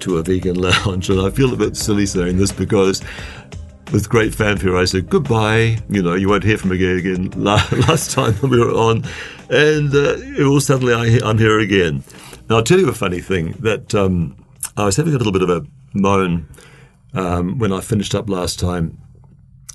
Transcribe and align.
To 0.00 0.18
a 0.18 0.22
vegan 0.22 0.56
lounge. 0.60 1.10
And 1.10 1.20
I 1.20 1.30
feel 1.30 1.52
a 1.52 1.56
bit 1.56 1.76
silly 1.76 2.06
saying 2.06 2.36
this 2.36 2.52
because 2.52 3.02
with 3.92 4.08
great 4.08 4.34
fanfare, 4.34 4.76
I 4.76 4.84
said 4.84 5.08
goodbye. 5.08 5.78
You 5.88 6.02
know, 6.02 6.14
you 6.14 6.28
won't 6.28 6.44
hear 6.44 6.58
from 6.58 6.70
me 6.70 6.84
again 6.84 7.30
last 7.36 8.10
time 8.10 8.34
we 8.42 8.58
were 8.58 8.72
on. 8.72 9.04
And 9.50 9.94
uh, 9.94 10.44
all 10.44 10.60
suddenly 10.60 10.94
I, 10.94 11.28
am 11.28 11.38
here 11.38 11.58
again. 11.58 12.04
Now, 12.48 12.56
I'll 12.56 12.62
tell 12.62 12.78
you 12.78 12.88
a 12.88 12.94
funny 12.94 13.20
thing 13.20 13.52
that 13.60 13.94
um, 13.94 14.36
I 14.76 14.84
was 14.84 14.96
having 14.96 15.14
a 15.14 15.18
little 15.18 15.32
bit 15.32 15.42
of 15.42 15.50
a 15.50 15.66
moan 15.92 16.48
um, 17.14 17.58
when 17.58 17.72
I 17.72 17.80
finished 17.80 18.14
up 18.14 18.28
last 18.28 18.58
time, 18.58 18.98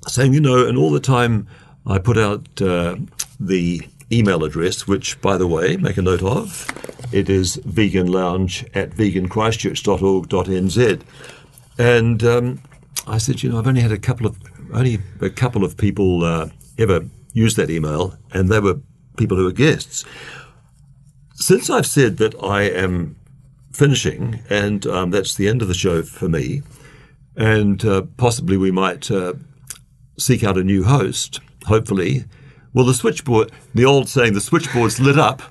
saying, 0.07 0.33
you 0.33 0.41
know, 0.41 0.67
and 0.67 0.77
all 0.77 0.91
the 0.91 0.99
time 0.99 1.47
I 1.85 1.99
put 1.99 2.17
out 2.17 2.61
uh, 2.61 2.95
the 3.39 3.81
email 4.13 4.43
address, 4.43 4.87
which, 4.87 5.19
by 5.21 5.37
the 5.37 5.47
way, 5.47 5.77
make 5.77 5.97
a 5.97 6.01
note 6.01 6.23
of. 6.23 6.67
It 7.11 7.29
is 7.29 7.57
veganlounge 7.57 8.67
at 8.75 8.89
veganchristchurch.org.nz. 8.91 11.01
And 11.77 12.23
um, 12.23 12.61
I 13.07 13.17
said, 13.17 13.43
you 13.43 13.49
know, 13.49 13.59
I've 13.59 13.67
only 13.67 13.81
had 13.81 13.91
a 13.91 13.97
couple 13.97 14.25
of 14.27 14.37
only 14.73 14.99
a 15.21 15.29
couple 15.29 15.63
of 15.63 15.77
people 15.77 16.23
uh, 16.23 16.49
ever 16.77 17.05
use 17.33 17.55
that 17.55 17.69
email, 17.69 18.17
and 18.31 18.49
they 18.49 18.59
were 18.59 18.79
people 19.17 19.37
who 19.37 19.45
were 19.45 19.51
guests. 19.51 20.03
Since 21.35 21.69
I've 21.69 21.85
said 21.85 22.17
that 22.17 22.35
I 22.41 22.63
am 22.63 23.15
finishing, 23.71 24.41
and 24.49 24.85
um, 24.87 25.11
that's 25.11 25.35
the 25.35 25.47
end 25.47 25.61
of 25.61 25.67
the 25.67 25.73
show 25.73 26.01
for 26.01 26.29
me, 26.29 26.63
and 27.35 27.83
uh, 27.85 28.03
possibly 28.17 28.57
we 28.57 28.71
might 28.71 29.11
uh, 29.11 29.33
seek 30.17 30.43
out 30.43 30.57
a 30.57 30.63
new 30.63 30.83
host, 30.83 31.39
hopefully 31.65 32.25
well, 32.73 32.85
the 32.85 32.93
switchboard, 32.93 33.51
the 33.73 33.85
old 33.85 34.09
saying, 34.09 34.33
the 34.33 34.41
switchboard's 34.41 34.99
lit 34.99 35.17
up. 35.17 35.41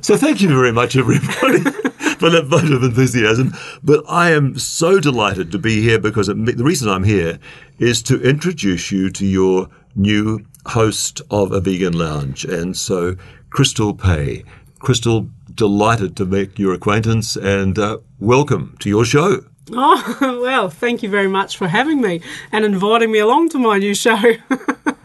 So 0.00 0.16
thank 0.16 0.40
you 0.40 0.48
very 0.48 0.72
much, 0.72 0.96
everybody, 0.96 1.60
for 2.18 2.30
that 2.30 2.46
vote 2.46 2.72
of 2.72 2.82
enthusiasm. 2.82 3.54
But 3.82 4.04
I 4.08 4.30
am 4.30 4.58
so 4.58 4.98
delighted 4.98 5.52
to 5.52 5.58
be 5.58 5.82
here 5.82 5.98
because 5.98 6.28
it, 6.28 6.34
the 6.34 6.64
reason 6.64 6.88
I'm 6.88 7.04
here 7.04 7.38
is 7.78 8.02
to 8.04 8.20
introduce 8.22 8.90
you 8.90 9.10
to 9.10 9.26
your 9.26 9.68
new 9.94 10.44
host 10.66 11.22
of 11.30 11.52
a 11.52 11.60
vegan 11.60 11.96
lounge. 11.96 12.44
And 12.44 12.76
so, 12.76 13.16
Krystal 13.50 13.98
Pay. 13.98 14.44
Krystal, 14.80 15.30
delighted 15.54 16.16
to 16.16 16.26
make 16.26 16.58
your 16.58 16.74
acquaintance 16.74 17.36
and 17.36 17.78
uh, 17.78 17.98
welcome 18.18 18.76
to 18.80 18.88
your 18.88 19.04
show. 19.04 19.44
Oh, 19.72 20.40
well, 20.42 20.68
thank 20.68 21.02
you 21.02 21.08
very 21.08 21.28
much 21.28 21.56
for 21.56 21.68
having 21.68 22.00
me 22.00 22.20
and 22.52 22.64
inviting 22.64 23.10
me 23.10 23.18
along 23.18 23.50
to 23.50 23.58
my 23.58 23.78
new 23.78 23.94
show. 23.94 24.34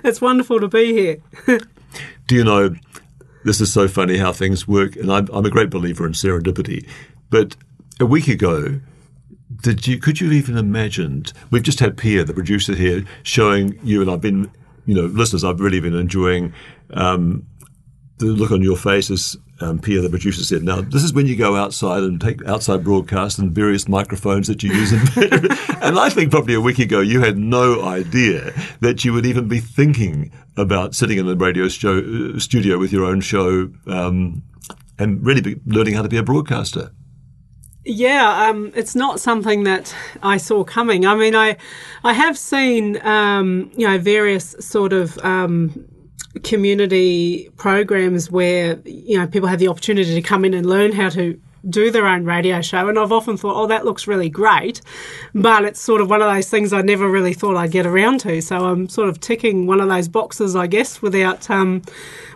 it's 0.04 0.20
wonderful 0.20 0.60
to 0.60 0.68
be 0.68 0.92
here. 0.92 1.16
Do 2.26 2.34
you 2.34 2.44
know, 2.44 2.74
this 3.44 3.60
is 3.60 3.72
so 3.72 3.88
funny 3.88 4.18
how 4.18 4.32
things 4.32 4.66
work, 4.66 4.96
and 4.96 5.10
I'm, 5.10 5.28
I'm 5.32 5.44
a 5.44 5.50
great 5.50 5.70
believer 5.70 6.06
in 6.06 6.12
serendipity. 6.12 6.88
But 7.28 7.56
a 7.98 8.06
week 8.06 8.28
ago, 8.28 8.80
did 9.62 9.86
you 9.86 9.98
could 9.98 10.20
you 10.20 10.30
even 10.32 10.56
imagined? 10.56 11.32
We've 11.50 11.62
just 11.62 11.80
had 11.80 11.96
Pia, 11.96 12.24
the 12.24 12.32
producer 12.32 12.74
here, 12.74 13.04
showing 13.22 13.78
you, 13.82 14.00
and 14.00 14.10
I've 14.10 14.20
been, 14.20 14.50
you 14.86 14.94
know, 14.94 15.02
listeners, 15.02 15.44
I've 15.44 15.60
really 15.60 15.80
been 15.80 15.94
enjoying 15.94 16.54
um, 16.94 17.46
the 18.18 18.26
look 18.26 18.52
on 18.52 18.62
your 18.62 18.76
faces 18.76 19.36
um, 19.60 19.78
Pia, 19.78 20.00
the 20.00 20.08
producer, 20.08 20.42
said, 20.42 20.62
"Now 20.62 20.80
this 20.80 21.04
is 21.04 21.12
when 21.12 21.26
you 21.26 21.36
go 21.36 21.56
outside 21.56 22.02
and 22.02 22.20
take 22.20 22.44
outside 22.46 22.84
broadcast 22.84 23.38
and 23.38 23.52
various 23.52 23.88
microphones 23.88 24.46
that 24.48 24.62
you 24.62 24.72
use." 24.72 24.92
and 25.82 25.98
I 25.98 26.10
think 26.10 26.30
probably 26.30 26.54
a 26.54 26.60
week 26.60 26.78
ago 26.78 27.00
you 27.00 27.20
had 27.20 27.38
no 27.38 27.82
idea 27.84 28.52
that 28.80 29.04
you 29.04 29.12
would 29.12 29.26
even 29.26 29.48
be 29.48 29.60
thinking 29.60 30.32
about 30.56 30.94
sitting 30.94 31.18
in 31.18 31.28
a 31.28 31.34
radio 31.34 31.68
show, 31.68 31.98
uh, 31.98 32.38
studio 32.38 32.78
with 32.78 32.92
your 32.92 33.04
own 33.04 33.20
show 33.20 33.70
um, 33.86 34.42
and 34.98 35.24
really 35.24 35.60
learning 35.66 35.94
how 35.94 36.02
to 36.02 36.08
be 36.08 36.16
a 36.16 36.22
broadcaster. 36.22 36.90
Yeah, 37.84 38.48
um, 38.48 38.72
it's 38.74 38.94
not 38.94 39.20
something 39.20 39.64
that 39.64 39.94
I 40.22 40.36
saw 40.36 40.64
coming. 40.64 41.06
I 41.06 41.14
mean, 41.14 41.34
I 41.34 41.56
I 42.04 42.12
have 42.12 42.36
seen 42.36 43.00
um, 43.06 43.70
you 43.74 43.86
know 43.86 43.98
various 43.98 44.54
sort 44.60 44.92
of 44.92 45.16
um, 45.24 45.86
community 46.44 47.50
programs 47.56 48.30
where 48.30 48.80
you 48.84 49.18
know 49.18 49.26
people 49.26 49.48
have 49.48 49.58
the 49.58 49.68
opportunity 49.68 50.14
to 50.14 50.22
come 50.22 50.44
in 50.44 50.54
and 50.54 50.66
learn 50.66 50.92
how 50.92 51.08
to 51.08 51.40
do 51.68 51.90
their 51.90 52.06
own 52.06 52.24
radio 52.24 52.62
show. 52.62 52.88
And 52.88 52.98
I've 52.98 53.12
often 53.12 53.36
thought 53.36 53.60
oh 53.60 53.66
that 53.66 53.84
looks 53.84 54.06
really 54.06 54.30
great 54.30 54.80
but 55.34 55.64
it's 55.64 55.80
sort 55.80 56.00
of 56.00 56.08
one 56.08 56.22
of 56.22 56.32
those 56.32 56.48
things 56.48 56.72
I 56.72 56.82
never 56.82 57.08
really 57.08 57.34
thought 57.34 57.56
I'd 57.56 57.72
get 57.72 57.84
around 57.84 58.20
to. 58.20 58.40
So 58.40 58.64
I'm 58.64 58.88
sort 58.88 59.08
of 59.08 59.20
ticking 59.20 59.66
one 59.66 59.80
of 59.80 59.88
those 59.88 60.08
boxes 60.08 60.54
I 60.56 60.66
guess 60.68 61.02
without 61.02 61.50
um, 61.50 61.82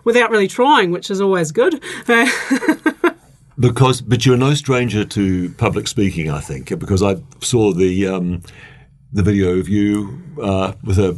without 0.02 0.30
really 0.30 0.48
trying 0.48 0.90
which 0.90 1.10
is 1.10 1.20
always 1.20 1.52
good. 1.52 1.82
Because 3.56 4.00
but 4.00 4.26
you're 4.26 4.36
no 4.36 4.54
stranger 4.54 5.04
to 5.04 5.48
public 5.50 5.86
speaking 5.86 6.28
I 6.28 6.40
think 6.40 6.76
because 6.76 7.04
I 7.04 7.16
saw 7.40 7.72
the 7.72 8.08
um, 8.08 8.42
the 9.12 9.22
video 9.22 9.60
of 9.60 9.68
you 9.68 10.20
uh, 10.42 10.72
with 10.82 10.98
a 10.98 11.16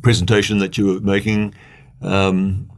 presentation 0.00 0.58
that 0.58 0.78
you 0.78 0.86
were 0.86 1.00
making 1.00 1.54
um, 2.02 2.70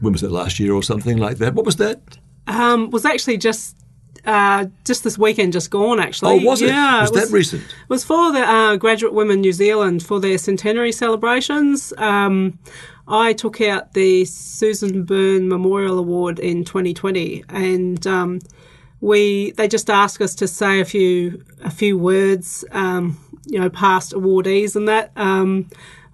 when 0.00 0.12
was 0.12 0.22
it 0.22 0.30
last 0.30 0.58
year 0.58 0.72
or 0.72 0.82
something 0.82 1.18
like 1.18 1.38
that? 1.38 1.54
What 1.54 1.66
was 1.66 1.76
that? 1.76 2.18
Um, 2.46 2.90
was 2.90 3.04
actually 3.04 3.38
just 3.38 3.76
uh, 4.24 4.66
just 4.84 5.04
this 5.04 5.18
weekend, 5.18 5.52
just 5.52 5.70
gone 5.70 6.00
actually. 6.00 6.40
Oh, 6.40 6.46
was 6.46 6.62
it? 6.62 6.68
Yeah, 6.68 7.02
was, 7.02 7.10
it 7.10 7.14
was 7.14 7.24
that 7.24 7.34
recent? 7.34 7.62
It 7.62 7.88
was 7.88 8.04
for 8.04 8.32
the 8.32 8.40
uh, 8.40 8.76
Graduate 8.76 9.14
Women 9.14 9.40
New 9.40 9.52
Zealand 9.52 10.02
for 10.02 10.20
their 10.20 10.38
centenary 10.38 10.92
celebrations. 10.92 11.92
Um, 11.96 12.58
I 13.08 13.32
took 13.32 13.60
out 13.60 13.94
the 13.94 14.24
Susan 14.24 15.04
Byrne 15.04 15.48
Memorial 15.48 15.98
Award 15.98 16.38
in 16.38 16.64
2020, 16.64 17.44
and 17.48 18.06
um, 18.06 18.40
we 19.00 19.52
they 19.52 19.68
just 19.68 19.90
asked 19.90 20.20
us 20.20 20.34
to 20.36 20.48
say 20.48 20.80
a 20.80 20.84
few 20.84 21.42
a 21.62 21.70
few 21.70 21.96
words, 21.98 22.64
um, 22.72 23.18
you 23.46 23.58
know, 23.58 23.70
past 23.70 24.12
awardees 24.12 24.76
and 24.76 24.88
that. 24.88 25.12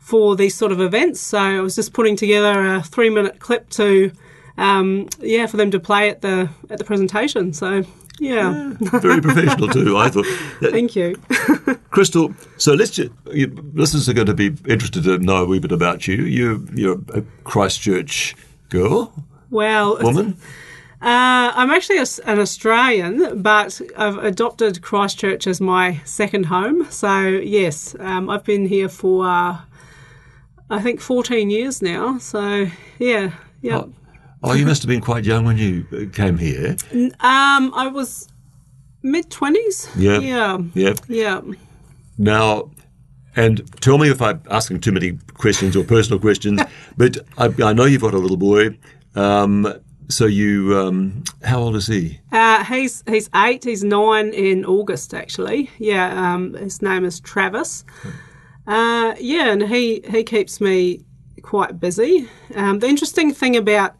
For 0.06 0.36
these 0.36 0.54
sort 0.54 0.70
of 0.70 0.80
events. 0.80 1.20
So 1.20 1.36
I 1.38 1.60
was 1.60 1.74
just 1.74 1.92
putting 1.92 2.14
together 2.14 2.76
a 2.76 2.80
three 2.80 3.10
minute 3.10 3.40
clip 3.40 3.68
to, 3.70 4.12
um, 4.56 5.08
yeah, 5.18 5.46
for 5.46 5.56
them 5.56 5.72
to 5.72 5.80
play 5.80 6.08
at 6.10 6.20
the 6.20 6.48
at 6.70 6.78
the 6.78 6.84
presentation. 6.84 7.52
So 7.52 7.82
yeah. 8.20 8.74
yeah. 8.80 9.00
very 9.00 9.20
professional 9.20 9.68
too. 9.68 9.96
I 9.96 10.08
thought. 10.08 10.26
Thank 10.70 10.94
you, 10.94 11.14
Krystal. 11.90 12.34
So 12.56 12.74
let's 12.74 12.92
just, 12.92 13.10
you, 13.32 13.48
listeners 13.74 14.08
are 14.08 14.14
going 14.14 14.28
to 14.28 14.34
be 14.34 14.54
interested 14.70 15.02
to 15.04 15.18
know 15.18 15.42
a 15.42 15.46
wee 15.46 15.58
bit 15.58 15.72
about 15.72 16.06
you. 16.06 16.22
You 16.22 16.68
you're 16.72 17.00
a 17.12 17.22
Christchurch 17.44 18.36
girl. 18.68 19.12
Well, 19.50 19.98
woman. 20.02 20.36
Uh, 21.02 21.52
I'm 21.54 21.70
actually 21.70 21.98
a, 21.98 22.06
an 22.24 22.38
Australian, 22.38 23.42
but 23.42 23.80
I've 23.96 24.16
adopted 24.18 24.80
Christchurch 24.82 25.46
as 25.46 25.60
my 25.60 26.00
second 26.04 26.46
home. 26.46 26.86
So 26.90 27.26
yes, 27.26 27.94
um, 27.98 28.30
I've 28.30 28.44
been 28.44 28.66
here 28.66 28.88
for. 28.88 29.26
Uh, 29.26 29.58
I 30.70 30.80
think 30.80 31.00
14 31.00 31.50
years 31.50 31.82
now. 31.82 32.18
So, 32.18 32.66
yeah, 32.98 33.32
yeah. 33.62 33.76
Oh, 33.76 33.92
oh, 34.42 34.52
you 34.54 34.66
must 34.66 34.82
have 34.82 34.88
been 34.88 35.00
quite 35.00 35.24
young 35.24 35.44
when 35.44 35.58
you 35.58 36.10
came 36.12 36.38
here. 36.38 36.76
Um, 36.92 37.72
I 37.74 37.88
was 37.92 38.28
mid 39.02 39.30
20s. 39.30 39.90
Yeah. 39.96 40.18
Yeah. 40.18 40.58
Yeah. 40.74 40.94
Yeah. 41.08 41.40
Now, 42.18 42.70
and 43.36 43.70
tell 43.80 43.98
me 43.98 44.08
if 44.10 44.20
I'm 44.20 44.42
asking 44.50 44.80
too 44.80 44.92
many 44.92 45.18
questions 45.34 45.76
or 45.76 45.84
personal 45.84 46.18
questions, 46.18 46.60
but 46.96 47.18
I, 47.38 47.52
I, 47.62 47.72
know 47.72 47.84
you've 47.84 48.02
got 48.02 48.14
a 48.14 48.18
little 48.18 48.38
boy. 48.38 48.78
Um, 49.14 49.72
so 50.08 50.26
you, 50.26 50.78
um, 50.78 51.24
how 51.42 51.60
old 51.60 51.76
is 51.76 51.86
he? 51.86 52.20
Uh, 52.32 52.64
he's 52.64 53.02
he's 53.06 53.28
eight. 53.34 53.64
He's 53.64 53.82
nine 53.82 54.28
in 54.32 54.64
August, 54.64 55.12
actually. 55.14 55.70
Yeah. 55.78 56.34
Um, 56.34 56.54
his 56.54 56.80
name 56.80 57.04
is 57.04 57.20
Travis. 57.20 57.84
Uh, 58.66 59.14
yeah, 59.20 59.52
and 59.52 59.62
he, 59.62 60.02
he 60.08 60.24
keeps 60.24 60.60
me 60.60 61.04
quite 61.42 61.78
busy. 61.78 62.28
Um, 62.54 62.80
the 62.80 62.88
interesting 62.88 63.32
thing 63.32 63.56
about 63.56 63.94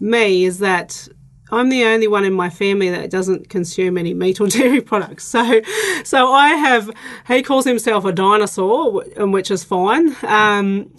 me 0.00 0.44
is 0.44 0.58
that 0.60 1.08
I'm 1.50 1.68
the 1.68 1.84
only 1.84 2.08
one 2.08 2.24
in 2.24 2.32
my 2.32 2.48
family 2.48 2.90
that 2.90 3.10
doesn't 3.10 3.48
consume 3.48 3.98
any 3.98 4.14
meat 4.14 4.40
or 4.40 4.46
dairy 4.48 4.80
products. 4.80 5.24
So, 5.24 5.60
so 6.04 6.32
I 6.32 6.48
have. 6.50 6.90
He 7.28 7.42
calls 7.42 7.64
himself 7.64 8.04
a 8.04 8.12
dinosaur, 8.12 9.04
which 9.16 9.50
is 9.50 9.64
fine. 9.64 10.16
Um, 10.22 10.92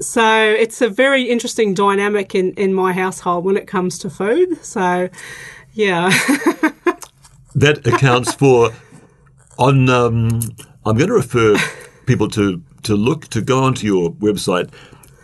so 0.00 0.24
it's 0.24 0.80
a 0.80 0.88
very 0.88 1.24
interesting 1.24 1.74
dynamic 1.74 2.34
in, 2.34 2.52
in 2.54 2.74
my 2.74 2.92
household 2.92 3.44
when 3.44 3.56
it 3.56 3.66
comes 3.66 3.98
to 4.00 4.10
food. 4.10 4.64
So, 4.64 5.08
yeah. 5.72 6.08
that 7.54 7.86
accounts 7.86 8.34
for 8.34 8.70
on. 9.58 9.88
Um, 9.88 10.40
I'm 10.84 10.96
going 10.96 11.08
to 11.08 11.14
refer 11.14 11.56
people 12.12 12.28
to 12.28 12.62
to 12.82 12.94
look 12.94 13.28
to 13.28 13.40
go 13.40 13.62
onto 13.64 13.86
your 13.86 14.12
website 14.12 14.70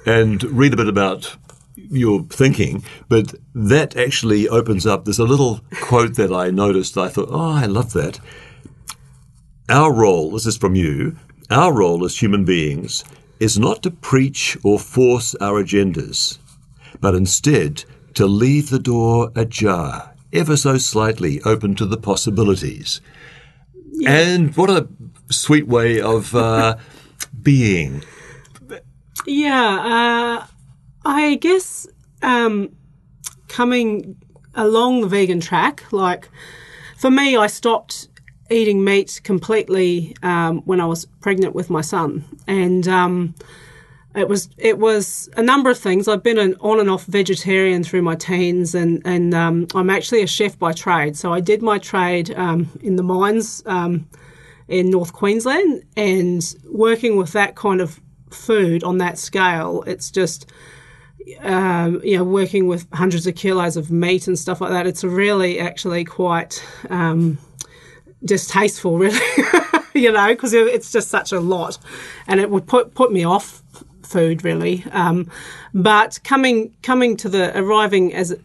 and 0.06 0.43
read 0.44 0.73
a 0.73 0.76
bit 0.76 0.88
about 0.88 1.37
your 1.76 2.23
thinking, 2.31 2.82
but 3.11 3.35
that 3.55 3.94
actually 3.94 4.49
opens 4.49 4.87
up. 4.87 5.05
There's 5.05 5.19
a 5.19 5.25
little 5.25 5.61
quote 5.82 6.14
that 6.14 6.32
I 6.32 6.50
noticed. 6.50 6.96
I 6.96 7.08
thought, 7.08 7.29
oh, 7.31 7.52
I 7.52 7.67
love 7.67 7.93
that. 7.93 8.20
Our 9.69 9.93
role, 9.93 10.31
this 10.31 10.46
is 10.46 10.56
from 10.56 10.75
you, 10.75 11.17
our 11.50 11.75
role 11.75 12.06
as 12.06 12.19
human 12.19 12.46
beings 12.46 13.05
is 13.38 13.58
not 13.58 13.82
to 13.82 13.90
preach 13.90 14.56
or 14.64 14.79
force 14.79 15.35
our 15.43 15.62
agendas, 15.62 16.38
but 17.02 17.14
instead 17.14 17.85
to 18.14 18.26
leave 18.26 18.70
the 18.70 18.79
door 18.79 19.31
ajar, 19.37 20.14
ever 20.32 20.56
so 20.56 20.79
slightly 20.79 21.43
open 21.43 21.75
to 21.75 21.85
the 21.85 21.99
possibilities. 21.99 23.02
Yeah. 23.98 24.16
And 24.16 24.56
what 24.56 24.70
a 24.70 24.88
sweet 25.28 25.66
way 25.66 26.00
of 26.00 26.34
uh, 26.34 26.76
being. 27.42 28.04
Yeah, 29.26 30.40
uh, 30.44 30.46
I 31.04 31.34
guess 31.34 31.86
um, 32.22 32.70
coming 33.48 34.16
along 34.54 35.00
the 35.00 35.08
vegan 35.08 35.40
track, 35.40 35.84
like 35.92 36.28
for 36.96 37.10
me, 37.10 37.36
I 37.36 37.48
stopped 37.48 38.08
eating 38.50 38.84
meat 38.84 39.20
completely 39.24 40.16
um, 40.22 40.60
when 40.60 40.80
I 40.80 40.86
was 40.86 41.04
pregnant 41.20 41.54
with 41.54 41.68
my 41.68 41.80
son, 41.80 42.24
and 42.46 42.86
um, 42.86 43.34
it 44.18 44.28
was 44.28 44.48
it 44.58 44.78
was 44.78 45.28
a 45.36 45.42
number 45.42 45.70
of 45.70 45.78
things. 45.78 46.08
I've 46.08 46.22
been 46.22 46.38
an 46.38 46.56
on 46.60 46.80
and 46.80 46.90
off 46.90 47.04
vegetarian 47.04 47.84
through 47.84 48.02
my 48.02 48.16
teens, 48.16 48.74
and 48.74 49.00
and 49.04 49.32
um, 49.34 49.66
I'm 49.74 49.90
actually 49.90 50.22
a 50.22 50.26
chef 50.26 50.58
by 50.58 50.72
trade. 50.72 51.16
So 51.16 51.32
I 51.32 51.40
did 51.40 51.62
my 51.62 51.78
trade 51.78 52.34
um, 52.34 52.68
in 52.82 52.96
the 52.96 53.02
mines 53.02 53.62
um, 53.66 54.08
in 54.66 54.90
North 54.90 55.12
Queensland, 55.12 55.84
and 55.96 56.42
working 56.70 57.16
with 57.16 57.32
that 57.32 57.54
kind 57.54 57.80
of 57.80 58.00
food 58.30 58.82
on 58.84 58.98
that 58.98 59.18
scale, 59.18 59.84
it's 59.86 60.10
just. 60.10 60.50
Um, 61.40 62.00
you 62.02 62.16
know, 62.16 62.24
working 62.24 62.68
with 62.68 62.86
hundreds 62.94 63.26
of 63.26 63.34
kilos 63.34 63.76
of 63.76 63.90
meat 63.90 64.28
and 64.28 64.38
stuff 64.38 64.62
like 64.62 64.70
that, 64.70 64.86
it's 64.86 65.04
really 65.04 65.60
actually 65.60 66.02
quite 66.02 66.64
um, 66.88 67.36
distasteful, 68.24 68.96
really. 68.96 69.20
you 69.94 70.10
know, 70.10 70.28
because 70.28 70.54
it's 70.54 70.90
just 70.90 71.08
such 71.08 71.32
a 71.32 71.40
lot, 71.40 71.76
and 72.26 72.40
it 72.40 72.48
would 72.48 72.66
put 72.66 72.94
put 72.94 73.12
me 73.12 73.24
off 73.24 73.62
food 74.02 74.44
really. 74.44 74.84
Um, 74.92 75.30
but 75.74 76.20
coming 76.24 76.76
coming 76.82 77.16
to 77.18 77.28
the 77.28 77.56
arriving 77.58 78.14
as 78.14 78.36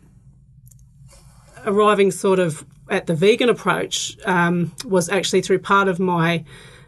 arriving 1.65 2.11
sort 2.11 2.39
of 2.39 2.65
at 2.89 3.07
the 3.07 3.15
vegan 3.15 3.49
approach 3.49 4.17
um, 4.25 4.71
was 4.85 5.09
actually 5.09 5.41
through 5.41 5.59
part 5.59 5.87
of 5.87 5.99
my 5.99 6.43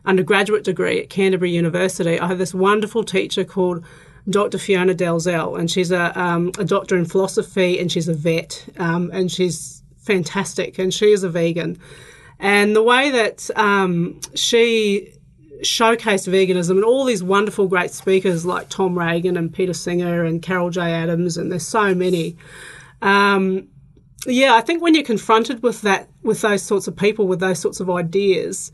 undergraduate 0.05 0.63
degree 0.63 1.01
at 1.01 1.09
Canterbury 1.09 1.51
University. 1.51 2.19
I 2.19 2.27
had 2.27 2.37
this 2.37 2.53
wonderful 2.53 3.03
teacher 3.03 3.43
called 3.43 3.83
Dr. 4.29 4.57
Fiona 4.57 4.93
Dalzell, 4.93 5.57
and 5.57 5.69
she's 5.69 5.91
a, 5.91 6.19
um, 6.19 6.51
a 6.57 6.63
doctor 6.63 6.97
in 6.97 7.05
philosophy 7.05 7.79
and 7.79 7.91
she's 7.91 8.07
a 8.07 8.13
vet, 8.13 8.65
um, 8.77 9.09
and 9.13 9.31
she's 9.31 9.83
fantastic, 9.97 10.77
and 10.77 10.93
she 10.93 11.11
is 11.11 11.23
a 11.23 11.29
vegan. 11.29 11.79
And 12.39 12.75
the 12.75 12.83
way 12.83 13.11
that 13.11 13.49
um, 13.55 14.19
she 14.35 15.13
showcased 15.61 16.27
veganism 16.27 16.71
and 16.71 16.83
all 16.83 17.05
these 17.05 17.23
wonderful, 17.23 17.67
great 17.67 17.91
speakers 17.91 18.45
like 18.45 18.69
Tom 18.69 18.97
Regan 18.97 19.37
and 19.37 19.53
Peter 19.53 19.73
Singer 19.73 20.23
and 20.23 20.41
Carol 20.41 20.69
J. 20.69 20.81
Adams, 20.81 21.37
and 21.37 21.51
there's 21.51 21.67
so 21.67 21.93
many. 21.95 22.37
Um, 23.01 23.67
yeah, 24.27 24.55
I 24.55 24.61
think 24.61 24.81
when 24.81 24.95
you're 24.95 25.03
confronted 25.03 25.61
with 25.61 25.81
that, 25.81 26.09
with 26.23 26.41
those 26.41 26.63
sorts 26.63 26.87
of 26.87 26.95
people, 26.95 27.27
with 27.27 27.39
those 27.39 27.59
sorts 27.59 27.79
of 27.79 27.89
ideas, 27.89 28.71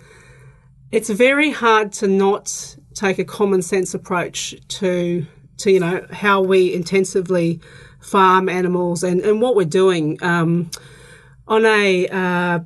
it's 0.92 1.10
very 1.10 1.52
hard 1.52 1.92
to 1.94 2.08
not 2.08 2.76
take 2.94 3.20
a 3.20 3.26
common 3.26 3.62
sense 3.62 3.94
approach 3.94 4.56
to 4.68 5.26
to 5.58 5.72
you 5.72 5.80
know 5.80 6.06
how 6.12 6.42
we 6.42 6.74
intensively 6.74 7.60
farm 8.00 8.50
animals 8.50 9.04
and, 9.04 9.22
and 9.22 9.42
what 9.42 9.56
we're 9.56 9.64
doing 9.64 10.22
um, 10.24 10.70
on 11.48 11.66
a 11.66 12.08
uh, 12.08 12.60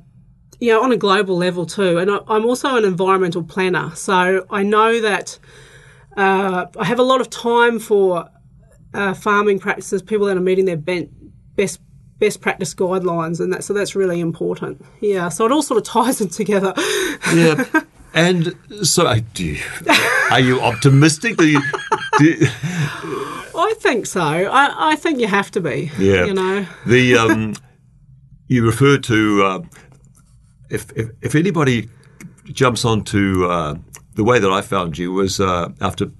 you 0.60 0.72
know, 0.72 0.82
on 0.82 0.92
a 0.92 0.96
global 0.96 1.36
level 1.36 1.66
too. 1.66 1.98
And 1.98 2.10
I, 2.10 2.18
am 2.28 2.44
also 2.44 2.76
an 2.76 2.84
environmental 2.84 3.42
planner, 3.42 3.94
so 3.94 4.46
I 4.50 4.62
know 4.62 5.00
that 5.00 5.38
uh, 6.16 6.66
I 6.78 6.84
have 6.84 6.98
a 6.98 7.02
lot 7.02 7.20
of 7.20 7.30
time 7.30 7.78
for 7.78 8.28
uh, 8.94 9.14
farming 9.14 9.58
practices, 9.58 10.02
people 10.02 10.26
that 10.26 10.36
are 10.36 10.40
meeting 10.40 10.64
their 10.64 10.76
best 10.76 11.80
best 12.18 12.40
practice 12.40 12.74
guidelines, 12.74 13.40
and 13.40 13.52
that 13.52 13.64
so 13.64 13.74
that's 13.74 13.94
really 13.94 14.20
important. 14.20 14.84
Yeah, 15.00 15.28
so 15.28 15.44
it 15.46 15.52
all 15.52 15.62
sort 15.62 15.78
of 15.78 15.84
ties 15.92 16.20
in 16.20 16.28
together. 16.28 16.72
yeah. 17.34 17.64
And 18.14 18.56
so, 18.82 19.14
do 19.34 19.44
you, 19.44 19.62
are 20.30 20.40
you 20.40 20.58
optimistic? 20.62 21.36
Do 21.36 21.46
you, 21.46 21.60
do 22.18 22.36
I 23.54 23.74
think 23.78 24.06
so. 24.06 24.22
I, 24.22 24.92
I, 24.92 24.96
think 24.96 25.20
you 25.20 25.26
have 25.26 25.50
to 25.50 25.60
be. 25.60 25.90
Yeah. 25.98 26.24
You 26.24 26.32
know, 26.32 26.66
the 26.86 27.16
um, 27.18 27.54
you 28.48 28.64
referred 28.64 29.04
to 29.04 29.44
uh, 29.44 29.60
if, 30.70 30.90
if, 30.96 31.10
if 31.22 31.34
anybody 31.34 31.88
jumps 32.44 32.84
onto 32.84 33.46
uh, 33.46 33.76
the 34.14 34.24
way 34.24 34.38
that 34.38 34.50
I 34.50 34.60
found 34.60 34.98
you 34.98 35.12
was 35.12 35.40
uh, 35.40 35.70
after 35.80 36.10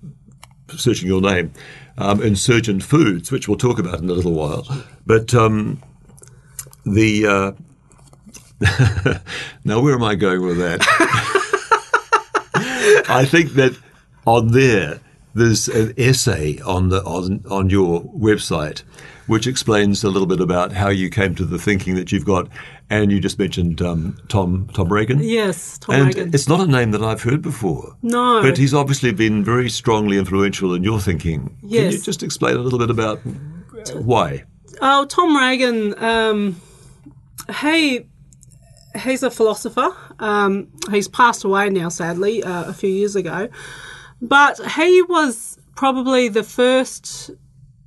searching 0.76 1.08
your 1.08 1.20
name, 1.20 1.52
um, 1.98 2.22
Insurgent 2.22 2.82
Foods, 2.82 3.32
which 3.32 3.48
we'll 3.48 3.56
talk 3.56 3.78
about 3.78 4.00
in 4.00 4.10
a 4.10 4.12
little 4.12 4.32
while. 4.32 4.66
But 5.06 5.34
um, 5.34 5.82
the 6.84 7.26
uh, 7.26 7.52
now, 9.64 9.80
where 9.80 9.94
am 9.94 10.02
I 10.02 10.14
going 10.14 10.42
with 10.42 10.58
that? 10.58 10.82
I 13.08 13.24
think 13.24 13.52
that 13.52 13.78
on 14.26 14.52
there, 14.52 15.00
there's 15.34 15.68
an 15.68 15.94
essay 15.96 16.60
on 16.60 16.88
the 16.88 17.02
on 17.04 17.44
on 17.50 17.70
your 17.70 18.02
website 18.02 18.82
which 19.26 19.46
explains 19.46 20.04
a 20.04 20.10
little 20.10 20.26
bit 20.26 20.40
about 20.40 20.72
how 20.72 20.88
you 20.88 21.10
came 21.10 21.34
to 21.34 21.44
the 21.44 21.58
thinking 21.58 21.94
that 21.96 22.12
you've 22.12 22.24
got. 22.24 22.48
And 22.88 23.10
you 23.10 23.18
just 23.18 23.38
mentioned 23.38 23.82
um, 23.82 24.16
Tom 24.28 24.68
Tom 24.72 24.92
Regan. 24.92 25.20
Yes, 25.20 25.78
Tom 25.78 25.94
and 25.94 26.06
Regan. 26.06 26.34
It's 26.34 26.48
not 26.48 26.60
a 26.60 26.66
name 26.66 26.92
that 26.92 27.02
I've 27.02 27.22
heard 27.22 27.42
before. 27.42 27.96
No, 28.02 28.42
but 28.42 28.56
he's 28.56 28.72
obviously 28.72 29.12
been 29.12 29.42
very 29.42 29.68
strongly 29.68 30.18
influential 30.18 30.72
in 30.74 30.84
your 30.84 31.00
thinking. 31.00 31.58
Yes. 31.62 31.82
Can 31.82 31.92
you 31.92 32.02
just 32.02 32.22
explain 32.22 32.56
a 32.56 32.60
little 32.60 32.78
bit 32.78 32.90
about 32.90 33.20
why? 33.94 34.44
Oh, 34.80 35.04
Tom 35.06 35.36
Regan. 35.36 36.02
Um, 36.02 36.60
he 37.60 38.06
he's 39.02 39.22
a 39.22 39.30
philosopher. 39.30 39.88
Um, 40.18 40.68
he's 40.90 41.08
passed 41.08 41.44
away 41.44 41.70
now, 41.70 41.88
sadly, 41.88 42.42
uh, 42.42 42.64
a 42.64 42.72
few 42.72 42.90
years 42.90 43.16
ago. 43.16 43.48
But 44.22 44.64
he 44.72 45.02
was 45.02 45.58
probably 45.74 46.28
the 46.28 46.42
first 46.42 47.30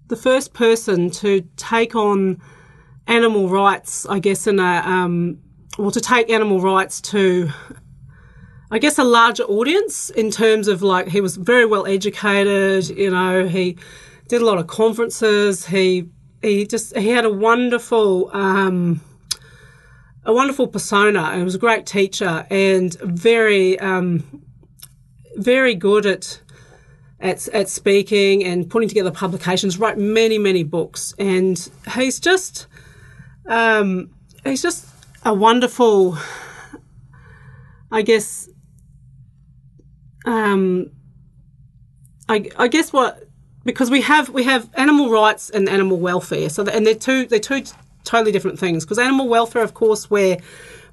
the 0.08 0.15
first 0.15 0.53
person 0.53 1.10
to 1.12 1.41
take 1.56 1.96
on 1.96 2.41
animal 3.10 3.50
rights, 3.50 4.06
I 4.06 4.20
guess, 4.20 4.48
in 4.48 4.60
a 4.60 4.82
um, 4.86 5.39
or 5.78 5.92
to 5.92 6.00
take 6.00 6.30
animal 6.30 6.62
rights 6.62 7.01
to, 7.01 7.50
I 8.72 8.80
guess, 8.80 8.98
a 8.98 9.04
larger 9.04 9.44
audience 9.44 10.10
in 10.10 10.32
terms 10.32 10.68
of 10.68 10.82
like 10.82 11.08
he 11.10 11.20
was 11.20 11.36
very 11.36 11.66
well 11.66 11.86
educated. 11.86 12.89
You 12.89 13.12
know, 13.12 13.48
he 13.48 13.78
did 14.28 14.42
a 14.42 14.46
lot 14.46 14.58
of 14.58 14.68
conferences. 14.68 15.66
He 15.66 16.10
he 16.42 16.66
just 16.66 16.96
he 16.96 17.10
had 17.10 17.25
a 17.25 17.34
wonderful. 17.34 18.30
Um, 18.34 19.01
a 20.25 20.34
wonderful 20.34 20.68
persona. 20.68 21.36
He 21.38 21.44
was 21.44 21.56
a 21.56 21.58
great 21.58 21.88
teacher 21.88 22.46
and 22.51 22.94
very, 23.01 23.80
um, 23.80 24.44
very 25.38 25.74
good 25.74 26.06
at 26.06 26.42
at, 27.22 27.48
at 27.50 27.68
speaking 27.68 28.44
and 28.44 28.70
putting 28.70 28.88
together 28.88 29.12
publications, 29.12 29.78
wrote 29.78 29.98
many, 29.98 30.38
many 30.38 30.63
books. 30.63 31.13
And 31.18 31.70
he's 31.96 32.20
just, 32.20 32.68
um, 33.48 34.10
just 34.46 34.88
a 35.24 35.34
wonderful, 35.34 36.17
I 37.91 38.01
guess, 38.01 38.50
um, 40.25 40.91
I, 42.27 42.50
I 42.58 42.67
guess 42.67 42.93
what, 42.93 43.27
because 43.65 43.89
we 43.89 44.01
have, 44.01 44.29
we 44.29 44.43
have 44.43 44.69
animal 44.75 45.10
rights 45.10 45.50
and 45.50 45.67
animal 45.67 45.98
welfare. 45.98 46.50
So, 46.50 46.65
and 46.65 46.86
they're 46.86 46.96
two, 46.96 47.25
they're 47.25 47.39
two 47.39 47.63
totally 48.03 48.31
different 48.31 48.60
things. 48.60 48.86
Because 48.86 49.00
animal 49.00 49.27
welfare, 49.27 49.63
of 49.63 49.74
course, 49.74 50.10
we're, 50.10 50.38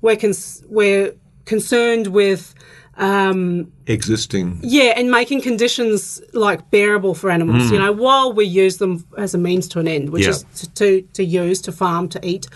we're, 0.00 0.16
cons- 0.16 0.64
we're 0.68 1.14
concerned 1.44 2.08
with, 2.08 2.54
um, 2.96 3.72
existing. 3.86 4.58
Yeah, 4.62 4.94
and 4.96 5.10
making 5.10 5.42
conditions 5.42 6.20
like 6.32 6.70
bearable 6.70 7.14
for 7.14 7.30
animals. 7.30 7.64
Mm. 7.64 7.72
You 7.72 7.78
know, 7.78 7.92
while 7.92 8.32
we 8.32 8.44
use 8.44 8.78
them 8.78 9.04
as 9.18 9.34
a 9.34 9.38
means 9.38 9.68
to 9.68 9.80
an 9.80 9.88
end, 9.88 10.10
which 10.10 10.24
yeah. 10.24 10.30
is 10.30 10.44
to, 10.56 10.70
to, 10.74 11.02
to 11.02 11.24
use 11.24 11.60
to 11.62 11.72
farm 11.72 12.08
to 12.10 12.26
eat, 12.26 12.46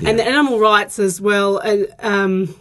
yeah. 0.00 0.10
and 0.10 0.18
the 0.18 0.26
animal 0.26 0.58
rights 0.58 0.98
as 0.98 1.20
well. 1.20 1.60
Uh, 1.62 1.84
um, 2.00 2.54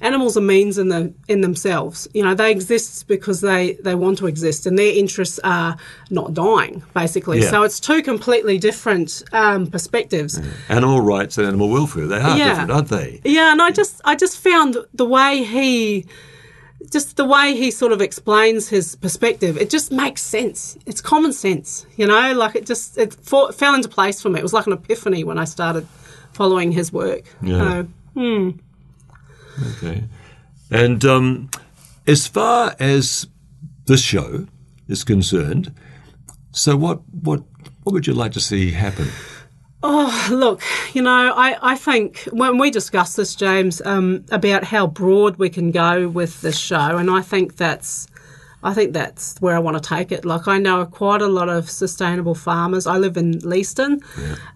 animals 0.00 0.36
are 0.36 0.42
means 0.42 0.78
in 0.78 0.88
the 0.88 1.12
in 1.28 1.40
themselves. 1.40 2.06
You 2.14 2.22
know, 2.22 2.34
they 2.34 2.50
exist 2.50 3.08
because 3.08 3.40
they 3.40 3.74
they 3.82 3.94
want 3.94 4.18
to 4.18 4.26
exist, 4.26 4.66
and 4.66 4.78
their 4.78 4.94
interests 4.94 5.40
are 5.42 5.76
not 6.10 6.34
dying, 6.34 6.82
basically. 6.94 7.40
Yeah. 7.40 7.50
So 7.50 7.62
it's 7.62 7.80
two 7.80 8.02
completely 8.02 8.58
different 8.58 9.22
um, 9.32 9.66
perspectives. 9.66 10.40
Animal 10.68 11.00
rights 11.00 11.38
and 11.38 11.46
animal 11.46 11.68
welfare, 11.68 12.06
they 12.06 12.20
are 12.20 12.36
Yeah. 12.36 12.48
different, 12.50 12.70
aren't 12.70 12.88
they? 12.88 13.20
Yeah, 13.24 13.52
and 13.52 13.60
I 13.60 13.70
just 13.70 14.00
I 14.04 14.14
just 14.14 14.38
found 14.38 14.76
the 14.94 15.06
way 15.06 15.42
he 15.42 16.06
just 16.90 17.16
the 17.16 17.24
way 17.24 17.56
he 17.56 17.70
sort 17.70 17.92
of 17.92 18.00
explains 18.00 18.68
his 18.68 18.96
perspective, 18.96 19.56
it 19.56 19.70
just 19.70 19.90
makes 19.90 20.22
sense. 20.22 20.78
It's 20.86 21.00
common 21.00 21.32
sense, 21.32 21.86
you 21.96 22.06
know. 22.06 22.32
Like 22.34 22.54
it 22.54 22.66
just 22.66 22.98
it 22.98 23.14
fell 23.14 23.74
into 23.74 23.88
place 23.88 24.20
for 24.20 24.28
me. 24.28 24.40
It 24.40 24.42
was 24.42 24.52
like 24.52 24.66
an 24.66 24.72
epiphany 24.72 25.24
when 25.24 25.38
I 25.38 25.44
started 25.44 25.86
following 26.32 26.72
his 26.72 26.92
work. 26.92 27.22
Yeah. 27.42 27.58
So, 27.58 27.88
Okay. 29.78 30.04
And 30.70 31.04
um, 31.04 31.50
as 32.06 32.26
far 32.26 32.74
as 32.78 33.26
this 33.86 34.02
show 34.02 34.46
is 34.88 35.04
concerned, 35.04 35.72
so 36.52 36.76
what 36.76 37.00
what 37.10 37.42
what 37.82 37.92
would 37.92 38.06
you 38.06 38.14
like 38.14 38.32
to 38.32 38.40
see 38.40 38.72
happen? 38.72 39.08
Oh, 39.88 40.28
look, 40.32 40.62
you 40.94 41.02
know, 41.02 41.32
I, 41.36 41.56
I 41.62 41.76
think 41.76 42.28
when 42.32 42.58
we 42.58 42.72
discussed 42.72 43.16
this, 43.16 43.36
James, 43.36 43.80
um, 43.82 44.24
about 44.32 44.64
how 44.64 44.88
broad 44.88 45.36
we 45.36 45.48
can 45.48 45.70
go 45.70 46.08
with 46.08 46.40
this 46.40 46.58
show, 46.58 46.96
and 46.98 47.08
I 47.08 47.22
think 47.22 47.54
that's, 47.54 48.08
I 48.64 48.74
think 48.74 48.94
that's 48.94 49.40
where 49.40 49.54
I 49.54 49.60
want 49.60 49.80
to 49.80 49.88
take 49.88 50.10
it. 50.10 50.24
Like 50.24 50.48
I 50.48 50.58
know 50.58 50.84
quite 50.86 51.22
a 51.22 51.28
lot 51.28 51.48
of 51.48 51.70
sustainable 51.70 52.34
farmers. 52.34 52.88
I 52.88 52.96
live 52.96 53.16
in 53.16 53.38
Leeston. 53.44 54.00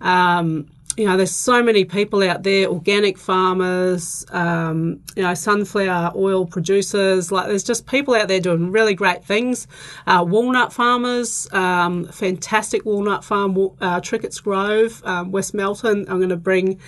Um, 0.01 0.67
you 0.97 1.07
know, 1.07 1.17
there's 1.17 1.35
so 1.35 1.63
many 1.63 1.85
people 1.85 2.23
out 2.23 2.43
there, 2.43 2.67
organic 2.67 3.17
farmers, 3.17 4.27
um, 4.31 5.01
you 5.17 5.23
know, 5.23 5.35
sunflower 5.35 6.13
oil 6.17 6.47
producers. 6.47 7.31
Like, 7.31 7.47
there's 7.47 7.63
just 7.63 7.87
people 7.87 8.15
out 8.15 8.29
there 8.29 8.41
doing 8.41 8.73
really 8.73 8.95
great 8.95 9.25
things. 9.25 9.67
Uh, 10.07 10.25
walnut 10.27 10.73
farmers, 10.73 11.49
um, 11.53 12.07
fantastic 12.07 12.85
walnut 12.85 13.25
farm, 13.25 13.71
uh, 13.81 14.01
Trickett's 14.01 14.41
Grove, 14.41 15.01
um, 15.05 15.31
West 15.31 15.55
Melton. 15.55 16.07
I'm 16.09 16.19
going 16.19 16.31
to 16.31 16.37
bring 16.37 16.81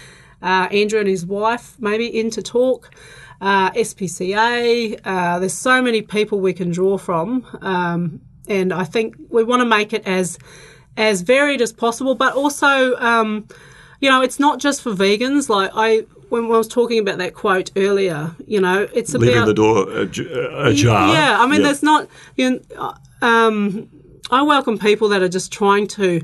uh, 0.43 0.69
Andrew 0.71 0.99
and 0.99 1.09
his 1.09 1.25
wife 1.25 1.77
maybe 1.79 2.07
in 2.07 2.31
to 2.31 2.43
talk. 2.43 2.91
Uh, 3.41 3.71
SPCA. 3.73 5.01
Uh, 5.05 5.39
there's 5.41 5.53
so 5.53 5.83
many 5.83 6.01
people 6.01 6.39
we 6.39 6.53
can 6.53 6.71
draw 6.71 6.97
from, 6.97 7.45
um, 7.61 8.21
and 8.47 8.73
I 8.73 8.85
think 8.85 9.17
we 9.31 9.43
want 9.43 9.61
to 9.63 9.67
make 9.67 9.93
it 9.93 10.07
as 10.07 10.39
as 10.97 11.23
varied 11.23 11.61
as 11.61 11.73
possible, 11.73 12.15
but 12.15 12.35
also. 12.35 12.97
You 14.03 14.11
know, 14.11 14.21
it's 14.21 14.41
not 14.41 14.59
just 14.59 14.83
for 14.83 14.91
vegans. 14.93 15.49
Like 15.49 15.71
I, 15.75 16.01
when 16.29 16.45
I 16.47 16.49
was 16.49 16.67
talking 16.69 16.99
about 16.99 17.19
that 17.19 17.35
quote 17.35 17.71
earlier, 17.77 18.35
you 18.47 18.61
know, 18.61 18.89
it's 18.93 19.15
Leaving 19.15 19.37
about 19.37 19.47
the 19.47 19.55
door 19.55 19.89
ajar. 19.91 21.15
yeah. 21.15 21.37
I 21.41 21.47
mean, 21.47 21.61
Yeah. 21.61 21.67
there's 21.69 21.83
not. 21.85 22.09
You 22.37 22.61
know, 22.77 22.95
um, 23.23 23.89
I 24.31 24.43
welcome 24.43 24.77
people 24.77 25.09
that 25.11 25.23
are 25.23 25.29
just 25.29 25.53
trying 25.53 25.87
to, 25.89 26.21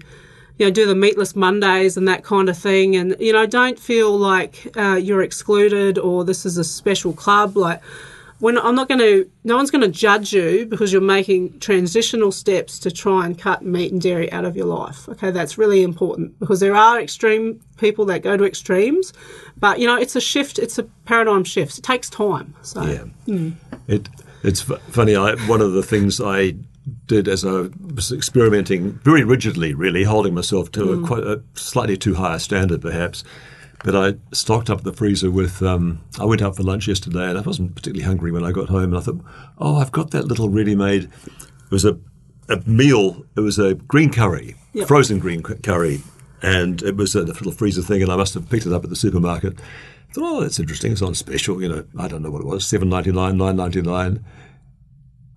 you 0.58 0.66
know, 0.66 0.70
do 0.70 0.86
the 0.86 0.94
meatless 0.96 1.36
Mondays 1.36 1.96
and 1.96 2.08
that 2.08 2.24
kind 2.24 2.48
of 2.48 2.58
thing, 2.58 2.96
and 2.96 3.14
you 3.20 3.32
know, 3.32 3.46
don't 3.46 3.78
feel 3.78 4.10
like 4.18 4.76
uh, 4.76 4.96
you're 4.96 5.22
excluded 5.22 5.98
or 5.98 6.24
this 6.24 6.44
is 6.44 6.58
a 6.58 6.64
special 6.64 7.12
club. 7.12 7.56
Like, 7.56 7.80
when 8.40 8.56
I'm 8.58 8.74
not 8.74 8.88
going 8.88 9.00
to, 9.00 9.30
no 9.44 9.56
one's 9.56 9.70
going 9.70 9.82
to 9.82 9.88
judge 9.88 10.32
you 10.32 10.66
because 10.66 10.92
you're 10.92 11.02
making 11.02 11.58
transitional 11.60 12.30
steps 12.30 12.78
to 12.80 12.90
try 12.90 13.26
and 13.26 13.38
cut 13.38 13.64
meat 13.64 13.92
and 13.92 14.00
dairy 14.00 14.30
out 14.32 14.44
of 14.44 14.56
your 14.56 14.66
life. 14.66 15.08
Okay, 15.08 15.30
that's 15.30 15.58
really 15.58 15.82
important 15.82 16.38
because 16.38 16.60
there 16.60 16.76
are 16.76 17.00
extreme 17.00 17.60
people 17.78 18.04
that 18.06 18.22
go 18.22 18.36
to 18.36 18.44
extremes, 18.44 19.12
but 19.56 19.80
you 19.80 19.86
know, 19.86 19.96
it's 19.96 20.14
a 20.14 20.20
shift. 20.20 20.58
It's 20.58 20.78
a 20.78 20.84
paradigm 21.04 21.44
shift. 21.44 21.78
It 21.78 21.82
takes 21.82 22.08
time. 22.08 22.54
So. 22.62 22.82
Yeah. 22.82 23.04
Hmm. 23.26 23.50
It 23.88 24.08
it's 24.44 24.62
funny. 24.62 25.16
I, 25.16 25.34
one 25.46 25.60
of 25.60 25.72
the 25.72 25.82
things 25.82 26.20
I 26.20 26.54
did 27.06 27.28
as 27.28 27.44
I 27.44 27.68
was 27.94 28.12
experimenting 28.12 28.92
very 28.92 29.24
rigidly, 29.24 29.74
really 29.74 30.04
holding 30.04 30.34
myself 30.34 30.70
to 30.72 30.92
a 30.92 30.96
hmm. 30.96 31.06
quite 31.06 31.24
a 31.24 31.42
slightly 31.54 31.96
too 31.96 32.14
high 32.14 32.36
a 32.36 32.40
standard, 32.40 32.82
perhaps. 32.82 33.24
But 33.84 33.94
I 33.94 34.14
stocked 34.34 34.70
up 34.70 34.82
the 34.82 34.92
freezer 34.92 35.30
with. 35.30 35.62
Um, 35.62 36.00
I 36.18 36.24
went 36.24 36.42
out 36.42 36.56
for 36.56 36.62
lunch 36.64 36.88
yesterday, 36.88 37.28
and 37.28 37.38
I 37.38 37.42
wasn't 37.42 37.74
particularly 37.76 38.04
hungry 38.04 38.32
when 38.32 38.44
I 38.44 38.50
got 38.50 38.68
home. 38.68 38.84
And 38.92 38.96
I 38.96 39.00
thought, 39.00 39.20
oh, 39.58 39.76
I've 39.76 39.92
got 39.92 40.10
that 40.10 40.26
little 40.26 40.48
ready-made. 40.48 41.04
It 41.04 41.70
was 41.70 41.84
a 41.84 41.98
a 42.48 42.56
meal. 42.66 43.24
It 43.36 43.40
was 43.40 43.58
a 43.58 43.74
green 43.74 44.10
curry, 44.10 44.56
Yep. 44.72 44.88
frozen 44.88 45.18
green 45.18 45.42
curry, 45.42 46.00
and 46.42 46.82
it 46.82 46.96
was 46.96 47.14
a 47.14 47.20
little 47.22 47.52
freezer 47.52 47.82
thing. 47.82 48.02
And 48.02 48.10
I 48.10 48.16
must 48.16 48.34
have 48.34 48.48
picked 48.50 48.66
it 48.66 48.72
up 48.72 48.82
at 48.84 48.90
the 48.90 48.96
supermarket. 48.96 49.60
I 49.60 50.12
thought, 50.14 50.24
oh, 50.24 50.40
that's 50.40 50.58
interesting. 50.58 50.92
It's 50.92 51.02
on 51.02 51.14
special. 51.14 51.62
You 51.62 51.68
know, 51.68 51.84
I 51.98 52.08
don't 52.08 52.22
know 52.22 52.30
what 52.30 52.40
it 52.40 52.46
was, 52.46 52.66
seven 52.66 52.88
ninety 52.88 53.12
nine, 53.12 53.36
nine 53.36 53.56
ninety 53.56 53.82
nine. 53.82 54.24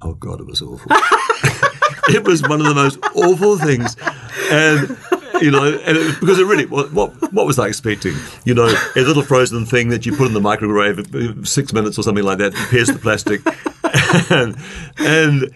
Oh 0.01 0.13
God, 0.15 0.39
it 0.39 0.47
was 0.47 0.61
awful. 0.63 0.89
it 2.15 2.23
was 2.25 2.41
one 2.41 2.59
of 2.61 2.65
the 2.67 2.73
most 2.73 2.97
awful 3.13 3.57
things, 3.59 3.95
and 4.49 4.97
you 5.41 5.51
know, 5.51 5.65
it, 5.65 6.19
because 6.19 6.39
it 6.39 6.45
really, 6.45 6.65
what, 6.65 6.91
what 6.93 7.33
what 7.33 7.45
was 7.45 7.59
I 7.59 7.67
expecting? 7.67 8.15
You 8.45 8.53
know, 8.53 8.73
a 8.95 9.01
little 9.01 9.23
frozen 9.23 9.65
thing 9.65 9.89
that 9.89 10.05
you 10.05 10.15
put 10.15 10.27
in 10.27 10.33
the 10.33 10.41
microwave 10.41 11.13
uh, 11.13 11.43
six 11.43 11.73
minutes 11.73 11.97
or 11.97 12.03
something 12.03 12.23
like 12.23 12.37
that, 12.37 12.53
pierce 12.69 12.89
the 12.89 12.99
plastic, 12.99 13.41
and 14.31 14.55
and 14.97 15.53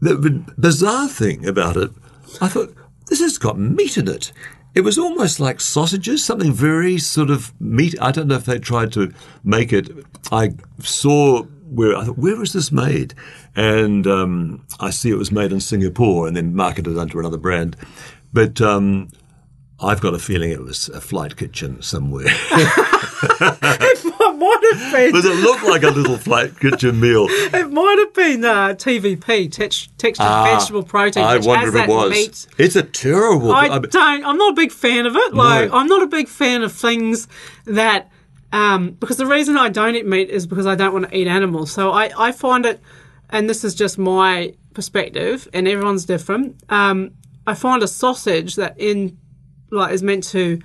the 0.00 0.44
bizarre 0.58 1.08
thing 1.08 1.46
about 1.46 1.76
it, 1.76 1.90
I 2.40 2.48
thought 2.48 2.74
this 3.06 3.20
has 3.20 3.38
got 3.38 3.58
meat 3.58 3.96
in 3.96 4.08
it. 4.08 4.32
It 4.74 4.82
was 4.82 4.98
almost 4.98 5.38
like 5.38 5.60
sausages, 5.60 6.24
something 6.24 6.52
very 6.52 6.98
sort 6.98 7.30
of 7.30 7.52
meat. 7.60 7.94
I 8.00 8.10
don't 8.10 8.28
know 8.28 8.36
if 8.36 8.46
they 8.46 8.58
tried 8.58 8.92
to 8.92 9.12
make 9.44 9.72
it. 9.72 9.90
I 10.30 10.54
saw 10.80 11.42
where 11.42 11.96
I 11.96 12.04
thought, 12.04 12.18
where 12.18 12.36
was 12.36 12.52
this 12.52 12.72
made? 12.72 13.14
And 13.54 14.06
um, 14.06 14.64
I 14.80 14.90
see 14.90 15.10
it 15.10 15.18
was 15.18 15.32
made 15.32 15.52
in 15.52 15.60
Singapore 15.60 16.26
and 16.26 16.36
then 16.36 16.54
marketed 16.54 16.98
under 16.98 17.20
another 17.20 17.38
brand. 17.38 17.76
But 18.32 18.60
um, 18.60 19.08
I've 19.82 20.00
got 20.00 20.14
a 20.14 20.18
feeling 20.18 20.50
it 20.50 20.62
was 20.62 20.88
a 20.90 21.00
flight 21.00 21.36
kitchen 21.36 21.82
somewhere. 21.82 22.26
it 22.28 24.04
might 24.38 24.60
have 24.72 24.92
been? 24.92 25.12
Does 25.12 25.24
it 25.24 25.36
look 25.42 25.62
like 25.62 25.82
a 25.82 25.90
little 25.90 26.16
flight 26.16 26.58
kitchen 26.58 27.00
meal? 27.00 27.26
It 27.28 27.70
might 27.70 27.98
have 27.98 28.14
been 28.14 28.44
uh, 28.44 28.68
TVP, 28.74 29.50
tex- 29.50 29.88
textured 29.98 30.26
vegetable 30.26 30.82
protein. 30.82 31.24
Ah, 31.24 31.30
I 31.30 31.38
wonder 31.38 31.68
if 31.68 31.74
it 31.74 31.88
was. 31.88 32.10
Meat. 32.10 32.46
It's 32.58 32.76
a 32.76 32.82
terrible. 32.82 33.52
I 33.52 33.66
I- 33.68 33.78
don't. 33.78 34.24
I'm 34.24 34.38
not 34.38 34.52
a 34.52 34.56
big 34.56 34.72
fan 34.72 35.06
of 35.06 35.16
it. 35.16 35.34
Like 35.34 35.70
I'm 35.72 35.86
not 35.86 36.02
a 36.02 36.06
big 36.06 36.28
fan 36.28 36.62
of 36.62 36.72
things 36.72 37.28
that. 37.64 38.10
Um, 38.52 38.90
because 38.90 39.16
the 39.16 39.26
reason 39.26 39.56
I 39.56 39.70
don't 39.70 39.94
eat 39.94 40.06
meat 40.06 40.28
is 40.28 40.46
because 40.46 40.66
I 40.66 40.74
don't 40.74 40.92
want 40.92 41.08
to 41.08 41.16
eat 41.16 41.26
animals. 41.26 41.72
So 41.72 41.90
I, 41.90 42.10
I 42.18 42.32
find 42.32 42.66
it, 42.66 42.82
and 43.30 43.48
this 43.48 43.64
is 43.64 43.74
just 43.74 43.96
my 43.96 44.52
perspective, 44.74 45.48
and 45.54 45.66
everyone's 45.66 46.04
different. 46.04 46.62
Um, 46.68 47.12
I 47.46 47.54
find 47.54 47.82
a 47.82 47.88
sausage 47.88 48.56
that 48.56 48.78
in 48.78 49.16
like 49.72 49.92
is 49.92 50.02
meant 50.02 50.24
to 50.24 50.60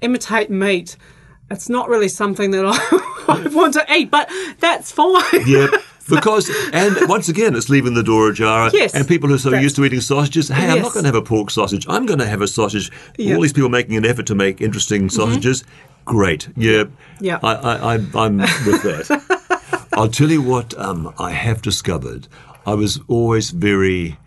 imitate 0.00 0.50
meat. 0.50 0.96
It's 1.50 1.68
not 1.68 1.88
really 1.88 2.08
something 2.08 2.50
that 2.52 2.64
I, 2.64 3.24
I 3.28 3.48
want 3.48 3.74
to 3.74 3.84
eat, 3.92 4.10
but 4.10 4.30
that's 4.58 4.90
fine. 4.90 5.22
Yeah, 5.46 5.68
because 6.08 6.50
and 6.72 6.96
once 7.08 7.28
again, 7.28 7.54
it's 7.54 7.68
leaving 7.68 7.94
the 7.94 8.02
door 8.02 8.30
ajar. 8.30 8.70
Yes. 8.72 8.94
And 8.94 9.06
people 9.06 9.28
who 9.28 9.34
are 9.34 9.38
so 9.38 9.54
used 9.54 9.76
to 9.76 9.84
eating 9.84 10.00
sausages, 10.00 10.48
hey, 10.48 10.68
I'm 10.68 10.82
not 10.82 10.92
going 10.92 11.04
to 11.04 11.08
have 11.08 11.14
a 11.14 11.22
pork 11.22 11.50
sausage. 11.50 11.86
I'm 11.88 12.06
going 12.06 12.20
to 12.20 12.26
have 12.26 12.40
a 12.40 12.48
sausage. 12.48 12.90
Mm-hmm. 12.90 13.34
All 13.34 13.42
these 13.42 13.52
people 13.52 13.68
making 13.68 13.96
an 13.96 14.06
effort 14.06 14.26
to 14.26 14.34
make 14.34 14.60
interesting 14.60 15.10
sausages. 15.10 15.64
Great. 16.04 16.48
Yeah. 16.56 16.84
Yeah. 17.20 17.38
I, 17.42 17.54
I, 17.54 17.94
I, 17.94 17.94
I'm 18.14 18.38
with 18.38 18.82
that. 18.82 19.88
I'll 19.92 20.08
tell 20.08 20.30
you 20.30 20.42
what 20.42 20.76
um, 20.78 21.12
I 21.18 21.30
have 21.32 21.62
discovered. 21.62 22.28
I 22.66 22.74
was 22.74 23.00
always 23.08 23.50
very 23.50 24.18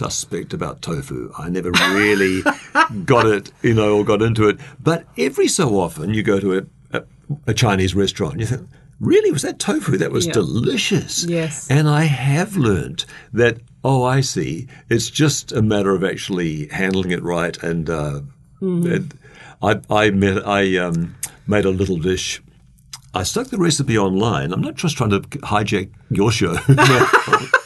suspect 0.00 0.54
about 0.54 0.80
tofu. 0.80 1.30
I 1.38 1.50
never 1.50 1.70
really 1.72 2.42
got 3.04 3.26
it, 3.26 3.52
you 3.62 3.74
know, 3.74 3.98
or 3.98 4.04
got 4.04 4.22
into 4.22 4.48
it. 4.48 4.58
But 4.82 5.04
every 5.18 5.46
so 5.48 5.78
often, 5.78 6.14
you 6.14 6.22
go 6.22 6.40
to 6.40 6.58
a, 6.58 6.62
a, 6.98 7.02
a 7.48 7.54
Chinese 7.54 7.94
restaurant, 7.94 8.32
and 8.34 8.40
you 8.40 8.46
think, 8.46 8.66
really, 8.98 9.30
was 9.30 9.42
that 9.42 9.58
tofu? 9.58 9.98
That 9.98 10.10
was 10.10 10.24
Yeah. 10.26 10.32
delicious. 10.32 11.24
Yes. 11.24 11.70
And 11.70 11.86
I 11.88 12.04
have 12.04 12.56
learnt 12.56 13.04
that. 13.34 13.58
Oh, 13.84 14.02
I 14.04 14.20
see. 14.22 14.68
It's 14.88 15.10
just 15.10 15.52
a 15.52 15.60
matter 15.62 15.94
of 15.94 16.02
actually 16.04 16.68
handling 16.68 17.10
it 17.12 17.22
right. 17.22 17.56
And 17.62 17.88
uh, 17.90 18.20
it- 18.62 19.12
I, 19.62 19.80
I, 19.90 20.10
met, 20.10 20.46
I 20.48 20.78
um, 20.78 21.14
made 21.46 21.66
a 21.66 21.70
little 21.70 21.98
dish. 21.98 22.42
I 23.12 23.22
stuck 23.24 23.48
the 23.48 23.58
recipe 23.58 23.98
online. 23.98 24.52
I'm 24.52 24.62
not 24.62 24.76
just 24.76 24.96
trying 24.96 25.10
to 25.10 25.20
hijack 25.20 25.90
your 26.10 26.30
show. 26.32 26.56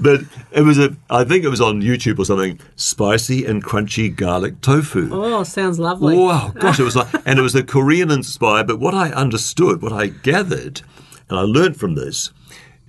but 0.00 0.20
it 0.50 0.62
was 0.62 0.78
a 0.78 0.96
I 1.10 1.24
think 1.24 1.44
it 1.44 1.48
was 1.48 1.60
on 1.60 1.82
YouTube 1.82 2.18
or 2.18 2.24
something. 2.24 2.60
Spicy 2.76 3.44
and 3.44 3.64
crunchy 3.64 4.14
garlic 4.14 4.60
tofu. 4.60 5.10
Oh, 5.12 5.42
sounds 5.42 5.78
lovely. 5.78 6.16
Wow, 6.16 6.52
gosh, 6.54 6.80
it 6.80 6.84
was 6.84 6.96
like, 6.96 7.08
and 7.26 7.38
it 7.38 7.42
was 7.42 7.54
a 7.54 7.62
Korean 7.62 8.10
inspired. 8.10 8.66
But 8.66 8.78
what 8.78 8.94
I 8.94 9.10
understood, 9.10 9.82
what 9.82 9.92
I 9.92 10.08
gathered, 10.08 10.82
and 11.28 11.38
I 11.38 11.42
learned 11.42 11.76
from 11.76 11.94
this, 11.94 12.30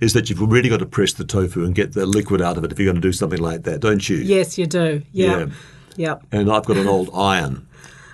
is 0.00 0.12
that 0.12 0.28
you've 0.28 0.40
really 0.40 0.68
got 0.68 0.80
to 0.80 0.86
press 0.86 1.12
the 1.12 1.24
tofu 1.24 1.64
and 1.64 1.74
get 1.74 1.92
the 1.92 2.06
liquid 2.06 2.42
out 2.42 2.56
of 2.56 2.64
it 2.64 2.72
if 2.72 2.78
you're 2.78 2.86
going 2.86 3.00
to 3.00 3.08
do 3.08 3.12
something 3.12 3.40
like 3.40 3.62
that, 3.62 3.80
don't 3.80 4.08
you? 4.08 4.16
Yes, 4.16 4.58
you 4.58 4.66
do. 4.66 5.02
Yeah. 5.12 5.38
Yeah. 5.38 5.46
Yep. 5.96 6.22
And 6.32 6.50
I've 6.50 6.64
got 6.64 6.76
an 6.76 6.88
old 6.88 7.10
iron. 7.14 7.68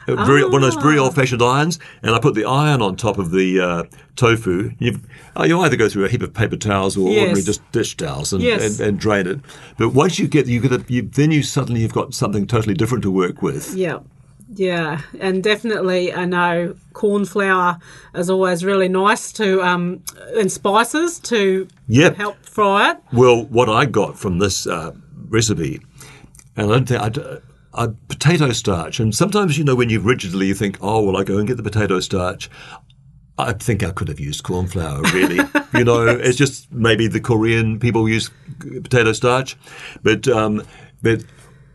Very, 0.07 0.43
one 0.45 0.63
of 0.63 0.73
those 0.73 0.83
very 0.83 0.99
Ah. 0.99 1.03
old-fashioned 1.05 1.43
irons, 1.43 1.79
and 2.03 2.15
I 2.15 2.19
put 2.19 2.35
the 2.35 2.45
iron 2.45 2.83
on 2.83 2.97
top 2.97 3.19
of 3.19 3.31
the 3.31 3.61
uh, 3.61 3.83
tofu. 4.17 4.73
You've, 4.79 5.01
uh, 5.39 5.45
you 5.45 5.61
either 5.61 5.77
go 5.77 5.89
through 5.89 6.05
a 6.05 6.09
heap 6.09 6.23
of 6.23 6.35
paper 6.35 6.57
towels 6.57 6.97
or 6.97 7.09
Yes. 7.11 7.19
ordinary 7.21 7.43
just 7.43 7.73
dish 7.73 7.97
towels 7.97 8.33
and, 8.33 8.43
Yes. 8.43 8.79
and, 8.81 8.89
and 8.89 8.99
drain 8.99 9.27
it. 9.27 9.41
But 9.79 9.91
once 9.91 10.19
you 10.19 10.27
get, 10.27 10.47
you 10.47 10.61
get, 10.61 10.73
a, 10.73 10.85
you, 10.89 11.03
then 11.03 11.31
you 11.31 11.43
suddenly 11.43 11.81
you've 11.83 11.93
got 11.93 12.15
something 12.15 12.47
totally 12.47 12.75
different 12.75 13.03
to 13.05 13.11
work 13.11 13.43
with. 13.43 13.75
Yeah. 13.75 13.99
Yeah, 14.53 15.03
and 15.21 15.45
definitely, 15.45 16.13
I 16.13 16.25
know 16.25 16.75
corn 16.93 17.25
flour 17.25 17.79
is 18.17 18.29
always 18.29 18.65
really 18.65 18.89
nice 18.89 19.31
to, 19.35 19.63
um, 19.63 20.03
and 20.37 20.51
spices 20.51 21.21
to 21.21 21.69
Yep. 21.87 22.17
help 22.17 22.45
fry 22.45 22.91
it. 22.91 22.97
Well, 23.13 23.45
what 23.45 23.69
I 23.69 23.85
got 23.87 24.19
from 24.19 24.39
this 24.41 24.67
uh, 24.67 24.91
recipe, 25.29 25.81
and 26.57 26.67
I 26.69 26.73
don't 26.75 26.89
think 26.89 27.01
I'd, 27.01 27.19
uh, 27.75 27.89
potato 28.09 28.53
starch, 28.53 29.01
and 29.01 29.15
sometimes 29.15 29.59
you 29.59 29.65
know 29.65 29.75
when 29.75 29.91
you 29.91 30.01
rigidly 30.01 30.49
you 30.49 30.55
think, 30.55 30.79
oh 30.81 31.03
well, 31.03 31.17
I 31.17 31.25
go 31.25 31.39
and 31.39 31.47
get 31.47 31.57
the 31.57 31.63
potato 31.63 32.01
starch. 32.01 32.51
I 33.39 33.55
think 33.55 33.83
I 33.83 33.91
could 33.91 34.09
have 34.09 34.21
used 34.21 34.43
corn 34.43 34.67
flour, 34.67 35.01
really. 35.15 35.41
you 35.75 35.85
know, 35.85 36.07
it's 36.07 36.37
just 36.37 36.71
maybe 36.71 37.07
the 37.07 37.21
Korean 37.21 37.79
people 37.79 38.07
use 38.07 38.31
potato 38.59 39.13
starch, 39.13 39.57
but 40.03 40.29
um, 40.29 40.63
but 41.03 41.25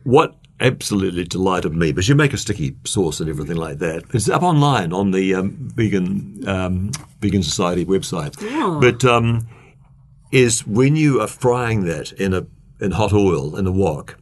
what 0.04 0.36
absolutely 0.60 1.26
delighted 1.26 1.74
me 1.74 1.92
because 1.92 2.08
you 2.08 2.16
make 2.16 2.32
a 2.32 2.38
sticky 2.38 2.78
sauce 2.86 3.20
and 3.20 3.30
everything 3.30 3.58
like 3.58 3.80
that. 3.80 4.04
It's 4.14 4.30
up 4.30 4.44
online 4.44 4.94
on 4.94 5.12
the 5.12 5.36
um, 5.36 5.58
vegan 5.60 6.48
um, 6.48 6.92
vegan 7.22 7.44
society 7.44 7.86
website, 7.86 8.36
but. 8.82 9.04
Um, 9.04 9.48
is 10.32 10.68
when 10.68 10.98
you 10.98 11.22
are 11.22 11.28
frying 11.28 11.86
that 11.86 12.12
in 12.14 12.34
a 12.34 12.46
in 12.82 12.92
hot 12.92 13.14
oil 13.14 13.56
in 13.56 13.66
a 13.66 13.72
wok, 13.72 14.18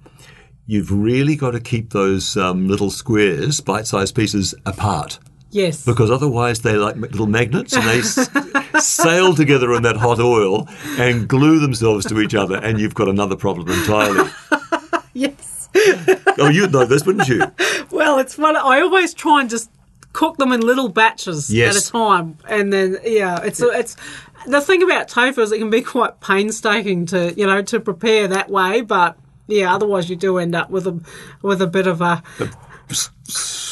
you've 0.65 0.91
really 0.91 1.35
got 1.35 1.51
to 1.51 1.59
keep 1.59 1.91
those 1.91 2.37
um, 2.37 2.67
little 2.67 2.89
squares, 2.89 3.59
bite-sized 3.59 4.15
pieces, 4.15 4.53
apart 4.65 5.19
Yes. 5.51 5.85
because 5.85 6.09
otherwise 6.09 6.61
they're 6.61 6.79
like 6.79 6.95
little 6.95 7.27
magnets 7.27 7.73
and 7.73 7.83
they 7.87 7.99
s- 7.99 8.27
sail 8.83 9.35
together 9.35 9.73
in 9.75 9.83
that 9.83 9.97
hot 9.97 10.19
oil 10.19 10.67
and 10.97 11.27
glue 11.27 11.59
themselves 11.59 12.05
to 12.07 12.19
each 12.21 12.33
other, 12.33 12.57
and 12.57 12.79
you've 12.79 12.95
got 12.95 13.07
another 13.07 13.35
problem 13.35 13.69
entirely. 13.69 14.29
yes. 15.13 15.69
Oh, 16.39 16.49
you'd 16.49 16.71
know 16.71 16.85
this, 16.85 17.05
wouldn't 17.05 17.27
you? 17.27 17.41
Well, 17.91 18.17
it's 18.19 18.35
fun. 18.35 18.55
I 18.55 18.81
always 18.81 19.13
try 19.13 19.41
and 19.41 19.49
just 19.49 19.69
cook 20.13 20.37
them 20.37 20.51
in 20.51 20.61
little 20.61 20.89
batches 20.89 21.49
Yes. 21.53 21.75
at 21.75 21.83
a 21.83 21.91
time, 21.91 22.37
and 22.47 22.71
then 22.73 22.97
yeah, 23.03 23.39
it's 23.43 23.59
it's 23.61 23.95
the 24.47 24.61
thing 24.61 24.81
about 24.83 25.07
tofu 25.07 25.41
is 25.41 25.51
it 25.51 25.57
can 25.59 25.69
be 25.69 25.81
quite 25.81 26.19
painstaking 26.19 27.05
to 27.07 27.33
you 27.35 27.45
know 27.45 27.61
to 27.63 27.79
prepare 27.79 28.27
that 28.27 28.49
way, 28.49 28.81
but 28.81 29.17
yeah, 29.53 29.73
otherwise 29.73 30.09
you 30.09 30.15
do 30.15 30.37
end 30.37 30.55
up 30.55 30.69
with 30.69 30.87
a 30.87 30.99
with 31.41 31.61
a 31.61 31.67
bit 31.67 31.87
of 31.87 32.01
a 32.01 32.23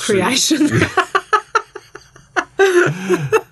creation. 0.06 0.70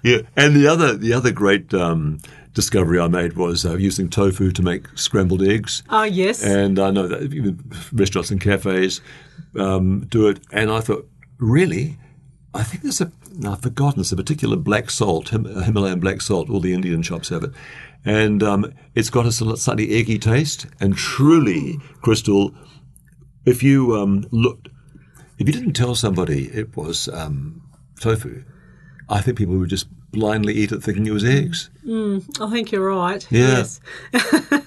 Yeah, 0.01 0.19
and 0.37 0.55
the 0.55 0.65
other 0.67 0.95
the 0.95 1.11
other 1.11 1.29
great 1.31 1.73
um, 1.73 2.19
discovery 2.53 2.99
I 2.99 3.07
made 3.07 3.33
was 3.33 3.65
uh, 3.65 3.75
using 3.75 4.09
tofu 4.09 4.51
to 4.51 4.61
make 4.61 4.87
scrambled 4.97 5.41
eggs. 5.43 5.83
oh 5.89 6.03
yes, 6.03 6.41
And 6.41 6.79
I 6.79 6.89
know 6.91 7.07
that 7.07 7.33
even 7.33 7.59
restaurants 7.91 8.31
and 8.31 8.39
cafes 8.39 9.01
um, 9.57 10.05
do 10.09 10.27
it. 10.29 10.39
And 10.53 10.71
I 10.71 10.79
thought, 10.79 11.05
really? 11.37 11.97
I 12.53 12.63
think 12.63 12.83
there's 12.83 13.01
a, 13.01 13.11
no, 13.35 13.51
I've 13.51 13.61
forgotten, 13.61 13.97
there's 13.99 14.13
a 14.13 14.15
particular 14.15 14.55
black 14.55 14.89
salt, 14.89 15.29
Him, 15.29 15.43
Himalayan 15.43 15.99
black 15.99 16.21
salt, 16.21 16.49
all 16.49 16.61
the 16.61 16.73
Indian 16.73 17.01
shops 17.01 17.27
have 17.29 17.43
it. 17.43 17.51
And 18.05 18.41
um, 18.43 18.73
it's 18.95 19.09
got 19.09 19.25
a 19.25 19.31
slightly 19.31 19.91
eggy 19.95 20.17
taste. 20.19 20.67
And 20.79 20.95
truly, 20.95 21.79
Krystal, 22.01 22.55
if 23.45 23.61
you 23.61 23.95
um, 23.97 24.25
looked, 24.31 24.69
if 25.37 25.47
you 25.47 25.53
didn't 25.53 25.73
tell 25.73 25.95
somebody 25.95 26.45
it 26.53 26.75
was 26.77 27.07
um, 27.09 27.61
tofu, 27.99 28.43
I 29.09 29.21
think 29.21 29.37
people 29.37 29.57
would 29.57 29.69
just 29.69 29.87
blindly 30.11 30.53
eat 30.53 30.71
it 30.71 30.81
thinking 30.83 31.05
it 31.07 31.11
was 31.11 31.23
eggs. 31.25 31.69
I 31.87 32.49
think 32.49 32.71
you're 32.71 32.87
right. 32.87 33.25
Yeah. 33.29 33.63
Yes. 33.63 33.79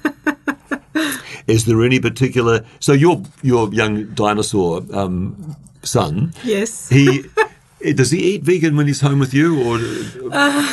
Is 1.46 1.64
there 1.64 1.82
any 1.82 1.98
particular? 2.00 2.64
So 2.80 2.92
your 2.92 3.22
your 3.42 3.72
young 3.74 4.06
dinosaur 4.14 4.82
um, 4.92 5.56
son, 5.82 6.32
Yes. 6.44 6.88
he 6.88 7.24
does 7.96 8.10
he 8.10 8.18
eat 8.34 8.42
vegan 8.42 8.76
when 8.76 8.86
he's 8.86 9.00
home 9.00 9.18
with 9.18 9.34
you, 9.34 9.60
or 9.62 9.78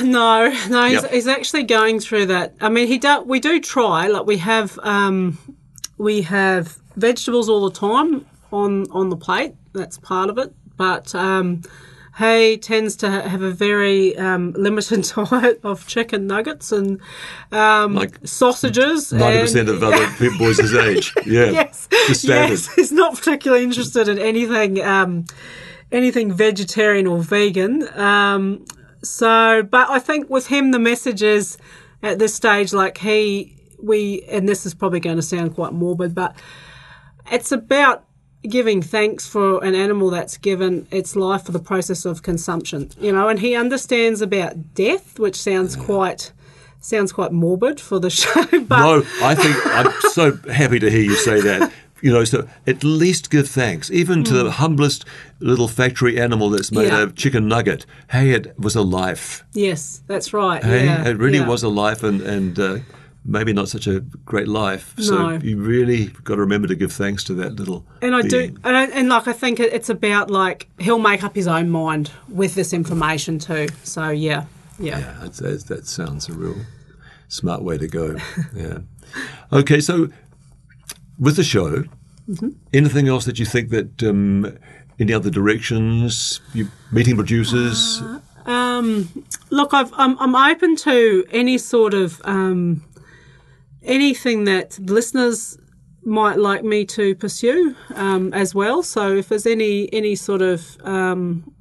No, 0.04 0.54
no, 0.70 0.84
he's, 0.86 1.02
Yep. 1.02 1.12
he's 1.12 1.28
actually 1.28 1.64
going 1.64 2.00
through 2.00 2.28
that. 2.28 2.54
I 2.62 2.70
mean, 2.70 2.88
he 2.88 2.98
do, 2.98 3.22
we 3.22 3.40
do 3.40 3.60
try. 3.60 4.08
Like 4.08 4.26
we 4.26 4.38
have, 4.38 4.78
um, 4.84 5.38
we 5.98 6.22
have 6.24 6.78
vegetables 6.96 7.50
all 7.50 7.70
the 7.70 7.78
time 7.80 8.26
on 8.52 8.86
on 8.92 9.10
the 9.10 9.18
plate. 9.18 9.54
That's 9.74 9.98
part 9.98 10.30
of 10.30 10.38
it. 10.38 10.54
But 10.78 11.14
um, 11.16 11.62
he 12.18 12.58
tends 12.58 12.96
to 12.98 13.10
have 13.10 13.42
a 13.42 13.52
very 13.52 14.16
um, 14.18 14.54
limited 14.58 15.04
diet 15.04 15.60
of 15.64 15.86
chicken 15.88 16.28
nuggets 16.28 16.72
and 16.72 17.00
um, 17.52 17.96
Like 17.96 18.18
sausages. 18.26 19.12
ninety 19.12 19.42
percent 19.42 19.70
of 19.70 19.84
other 19.84 20.08
people 20.20 20.38
boys 20.40 20.58
his 20.60 20.74
age? 20.74 21.14
Yeah, 21.26 21.52
yes, 21.52 21.88
yes, 22.24 22.74
he's 22.76 22.92
not 22.92 23.16
particularly 23.16 23.64
interested 23.64 24.08
in 24.08 24.18
anything, 24.20 24.82
um, 24.84 25.26
anything 25.92 26.32
vegetarian 26.32 27.08
or 27.08 27.20
vegan. 27.20 27.88
Um, 27.98 28.66
so, 29.04 29.64
but 29.64 29.90
I 29.90 30.00
think 30.00 30.30
with 30.30 30.48
him, 30.48 30.72
the 30.72 30.80
message 30.80 31.24
is 31.24 31.58
at 32.04 32.20
this 32.20 32.34
stage, 32.34 32.74
like 32.74 32.98
he, 32.98 33.56
we, 33.82 34.24
and 34.24 34.48
this 34.48 34.66
is 34.66 34.74
probably 34.74 35.00
going 35.00 35.16
to 35.16 35.22
sound 35.22 35.56
quite 35.56 35.74
morbid, 35.74 36.14
but 36.14 36.36
it's 37.32 37.52
about 37.52 38.06
giving 38.44 38.82
thanks 38.82 39.28
for 39.28 39.64
an 39.64 39.76
animal 39.76 40.10
that's 40.10 40.38
given 40.38 40.88
its 40.92 41.16
life 41.16 41.44
for 41.44 41.52
the 41.52 41.60
process 41.60 42.06
of 42.06 42.24
consumption, 42.24 42.90
you 43.00 43.12
know, 43.12 43.28
and 43.28 43.40
he 43.40 43.56
understands 43.56 44.22
about 44.22 44.74
death, 44.74 45.20
which 45.20 45.36
sounds 45.36 45.76
quite. 45.76 46.32
Sounds 46.82 47.12
quite 47.12 47.34
morbid 47.34 47.78
for 47.82 48.00
the 48.00 48.10
show, 48.22 48.42
but 48.62 48.80
No, 48.80 49.04
I 49.22 49.36
think 49.36 49.58
I'm 49.68 49.92
so 50.14 50.38
happy 50.50 50.80
to 50.80 50.90
hear 50.90 51.02
you 51.02 51.16
say 51.16 51.42
that. 51.42 51.74
You 52.02 52.12
know, 52.14 52.24
so 52.24 52.48
at 52.68 52.84
least 52.84 53.30
give 53.30 53.50
thanks, 53.50 53.92
even 53.92 54.24
to 54.26 54.34
the 54.44 54.52
humblest 54.52 55.06
little 55.40 55.68
factory 55.68 56.20
animal 56.20 56.50
that's 56.50 56.72
made 56.72 56.90
Mm. 56.92 56.98
Yeah. 56.98 57.04
a 57.04 57.12
chicken 57.12 57.48
nugget. 57.48 57.86
Hey, 58.12 58.32
it 58.32 58.54
was 58.58 58.76
a 58.76 58.82
life. 58.82 59.44
yes, 59.54 60.02
that's 60.08 60.34
right. 60.34 60.64
Hey, 60.64 60.86
yeah, 60.86 61.08
it 61.08 61.18
really 61.18 61.40
yeah. 61.40 61.48
was 61.48 61.64
a 61.64 61.70
life, 61.70 62.04
and 62.04 62.22
and 62.22 62.60
uh, 62.60 62.78
maybe 63.26 63.52
not 63.54 63.68
such 63.70 63.86
a 63.88 64.00
great 64.26 64.48
life. 64.48 64.94
So 64.98 65.16
No. 65.18 65.40
you 65.44 65.58
really 65.62 66.08
got 66.24 66.36
to 66.36 66.42
remember 66.42 66.68
to 66.70 66.76
give 66.76 66.92
thanks 66.94 67.24
to 67.26 67.34
that 67.36 67.56
little. 67.60 67.84
And 68.02 68.16
I 68.16 68.22
being. 68.22 68.54
do, 68.54 68.60
and, 68.64 68.78
I, 68.78 68.86
and 68.86 69.10
like 69.10 69.28
I 69.28 69.34
think 69.34 69.60
it's 69.60 69.90
about 69.90 70.32
like 70.32 70.68
he'll 70.80 71.00
make 71.00 71.24
up 71.24 71.36
his 71.36 71.48
own 71.48 71.70
mind 71.70 72.12
with 72.30 72.56
this 72.56 72.72
information 72.74 73.40
too. 73.40 73.68
So 73.84 74.10
yeah, 74.10 74.46
yeah. 74.80 75.00
Yeah, 75.00 75.28
that 75.68 75.82
sounds 75.86 76.30
a 76.30 76.34
real 76.34 76.56
smart 77.28 77.62
way 77.62 77.78
to 77.78 77.88
go. 77.88 78.16
Yeah. 78.56 78.80
Okay, 79.52 79.82
so 79.82 80.08
with 81.20 81.36
the 81.36 81.44
show, 81.44 81.84
Mm-hmm. 82.30 82.50
anything 82.74 83.08
else 83.08 83.26
that 83.26 83.40
you 83.40 83.46
think 83.46 83.70
that 83.72 84.04
um, 84.04 84.56
any 85.00 85.12
other 85.14 85.32
directions? 85.32 86.40
You 86.54 86.68
meeting 86.92 87.16
producers? 87.16 88.04
Look, 89.50 89.74
I've, 89.74 89.92
I'm 89.94 90.18
I'm 90.20 90.36
open 90.36 90.76
to 90.78 91.26
any 91.32 91.58
sort 91.58 91.94
of 91.96 92.22
um, 92.24 92.84
anything 93.82 94.44
that 94.46 94.78
listeners 94.80 95.58
might 96.04 96.38
like 96.38 96.64
me 96.64 96.86
to 96.86 97.16
pursue 97.16 97.76
um, 97.96 98.32
as 98.34 98.54
well. 98.56 98.84
So 98.84 99.16
if 99.16 99.30
there's 99.30 99.48
any 99.48 99.92
any 99.94 100.16
sort 100.16 100.42
of 100.44 100.78
um, 100.84 101.52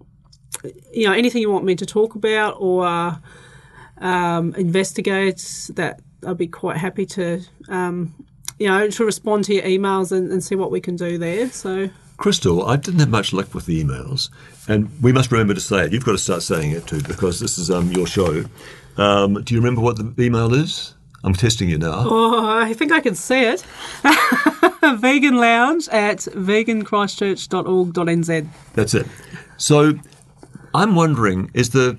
you 0.92 1.07
know 1.07 1.12
anything 1.14 1.40
you 1.42 1.51
want 1.51 1.64
me 1.64 1.77
to 1.77 1.87
talk 1.87 2.14
about 2.14 2.57
or 2.59 2.87
um, 3.99 4.55
investigate, 4.55 5.71
that 5.75 6.01
I'd 6.27 6.37
be 6.37 6.47
quite 6.49 6.77
happy 6.77 7.07
to 7.07 7.40
um, 7.68 8.14
you 8.59 8.68
know 8.68 8.88
to 8.88 9.05
respond 9.05 9.44
to 9.44 9.55
your 9.55 9.64
emails 9.64 10.12
and, 10.12 10.31
and 10.31 10.42
see 10.42 10.55
what 10.55 10.71
we 10.71 10.81
can 10.81 10.97
do 10.97 11.18
there. 11.18 11.51
So. 11.51 11.90
Krystal, 12.18 12.66
I 12.66 12.75
didn't 12.75 12.99
have 12.99 13.11
much 13.11 13.33
luck 13.33 13.55
with 13.55 13.66
the 13.66 13.85
emails, 13.85 14.29
and 14.66 14.90
we 15.01 15.12
must 15.12 15.31
remember 15.31 15.55
to 15.55 15.61
say 15.61 15.85
it. 15.85 15.92
You've 15.92 16.05
got 16.05 16.11
to 16.12 16.18
start 16.18 16.42
saying 16.42 16.73
it 16.73 16.85
too, 16.85 17.01
because 17.03 17.38
this 17.38 17.59
is 17.59 17.71
um, 17.71 17.92
your 17.92 18.09
show. 18.09 18.44
Um, 18.97 19.40
do 19.44 19.55
you 19.55 19.61
remember 19.61 19.81
what 19.81 19.99
the 19.99 20.12
email 20.21 20.53
is? 20.53 20.94
I'm 21.23 21.35
testing 21.35 21.68
you 21.68 21.79
now. 21.79 22.07
Oh, 22.09 22.49
I 22.49 22.75
think 22.75 22.90
I 22.92 22.99
can 23.01 23.14
see 23.14 23.44
it. 23.44 23.64
Vegan 24.99 25.37
Lounge 25.37 25.88
at 25.88 26.18
veganchristchurch.org.nz. 26.18 28.49
That's 28.75 28.94
it. 28.94 29.07
So 29.57 29.94
I'm 30.75 30.94
wondering 30.94 31.51
is 31.55 31.71
the 31.71 31.99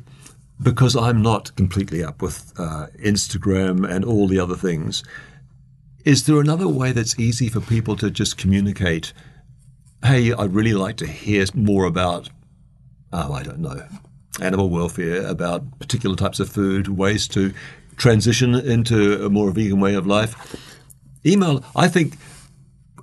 because 0.61 0.95
I'm 0.95 1.21
not 1.21 1.55
completely 1.55 2.03
up 2.03 2.21
with 2.21 2.53
uh, 2.57 2.87
Instagram 2.99 3.89
and 3.89 4.03
all 4.03 4.27
the 4.27 4.39
other 4.39 4.55
things. 4.55 5.03
Is 6.09 6.23
there 6.23 6.39
another 6.39 6.67
way 6.67 6.91
that's 6.91 7.19
easy 7.19 7.49
for 7.49 7.61
people 7.61 7.95
to 7.97 8.09
just 8.09 8.35
communicate? 8.35 9.13
Hey, 10.03 10.33
I'd 10.33 10.55
really 10.55 10.73
like 10.73 10.97
to 10.97 11.05
hear 11.05 11.45
more 11.53 11.85
about, 11.85 12.29
oh, 13.13 13.31
I 13.31 13.43
don't 13.43 13.59
know, 13.59 13.87
animal 14.41 14.71
welfare, 14.71 15.23
about 15.27 15.77
particular 15.77 16.15
types 16.15 16.39
of 16.39 16.49
food, 16.49 16.87
ways 16.87 17.27
to 17.27 17.53
transition 17.95 18.55
into 18.55 19.23
a 19.23 19.29
more 19.29 19.51
vegan 19.51 19.79
way 19.79 19.93
of 19.93 20.07
life. 20.07 20.33
Email, 21.23 21.63
I 21.75 21.87
think 21.87 22.17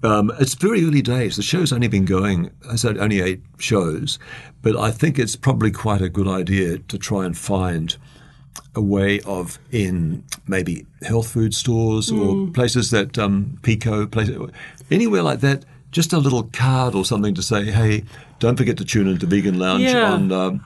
Um, 0.02 0.32
it's 0.40 0.54
very 0.54 0.84
early 0.84 1.00
days. 1.00 1.36
The 1.36 1.42
show's 1.42 1.72
only 1.72 1.88
been 1.88 2.06
going, 2.06 2.50
I 2.70 2.74
said 2.76 2.98
only 2.98 3.20
eight 3.20 3.42
shows, 3.58 4.18
but 4.62 4.76
I 4.76 4.90
think 4.90 5.16
it's 5.16 5.36
probably 5.36 5.70
quite 5.70 6.02
a 6.02 6.08
good 6.08 6.28
idea 6.28 6.78
to 6.78 6.98
try 6.98 7.24
and 7.24 7.38
find 7.38 7.96
a 8.74 8.80
way 8.80 9.20
of 9.20 9.58
in 9.72 10.24
maybe 10.46 10.86
health 11.02 11.28
food 11.28 11.54
stores 11.54 12.10
or 12.10 12.46
places 12.48 12.90
that 12.90 13.18
um, 13.18 13.58
Piko, 13.62 14.10
places, 14.10 14.36
anywhere 14.90 15.22
like 15.22 15.40
that, 15.40 15.64
just 15.90 16.12
a 16.12 16.18
little 16.18 16.44
card 16.52 16.94
or 16.94 17.04
something 17.04 17.34
to 17.34 17.42
say, 17.42 17.64
hey, 17.70 18.04
don't 18.38 18.56
forget 18.56 18.76
to 18.78 18.84
tune 18.84 19.08
into 19.08 19.26
Vegan 19.26 19.58
Lounge 19.58 19.82
Yeah. 19.84 20.12
on 20.12 20.30
um, 20.32 20.64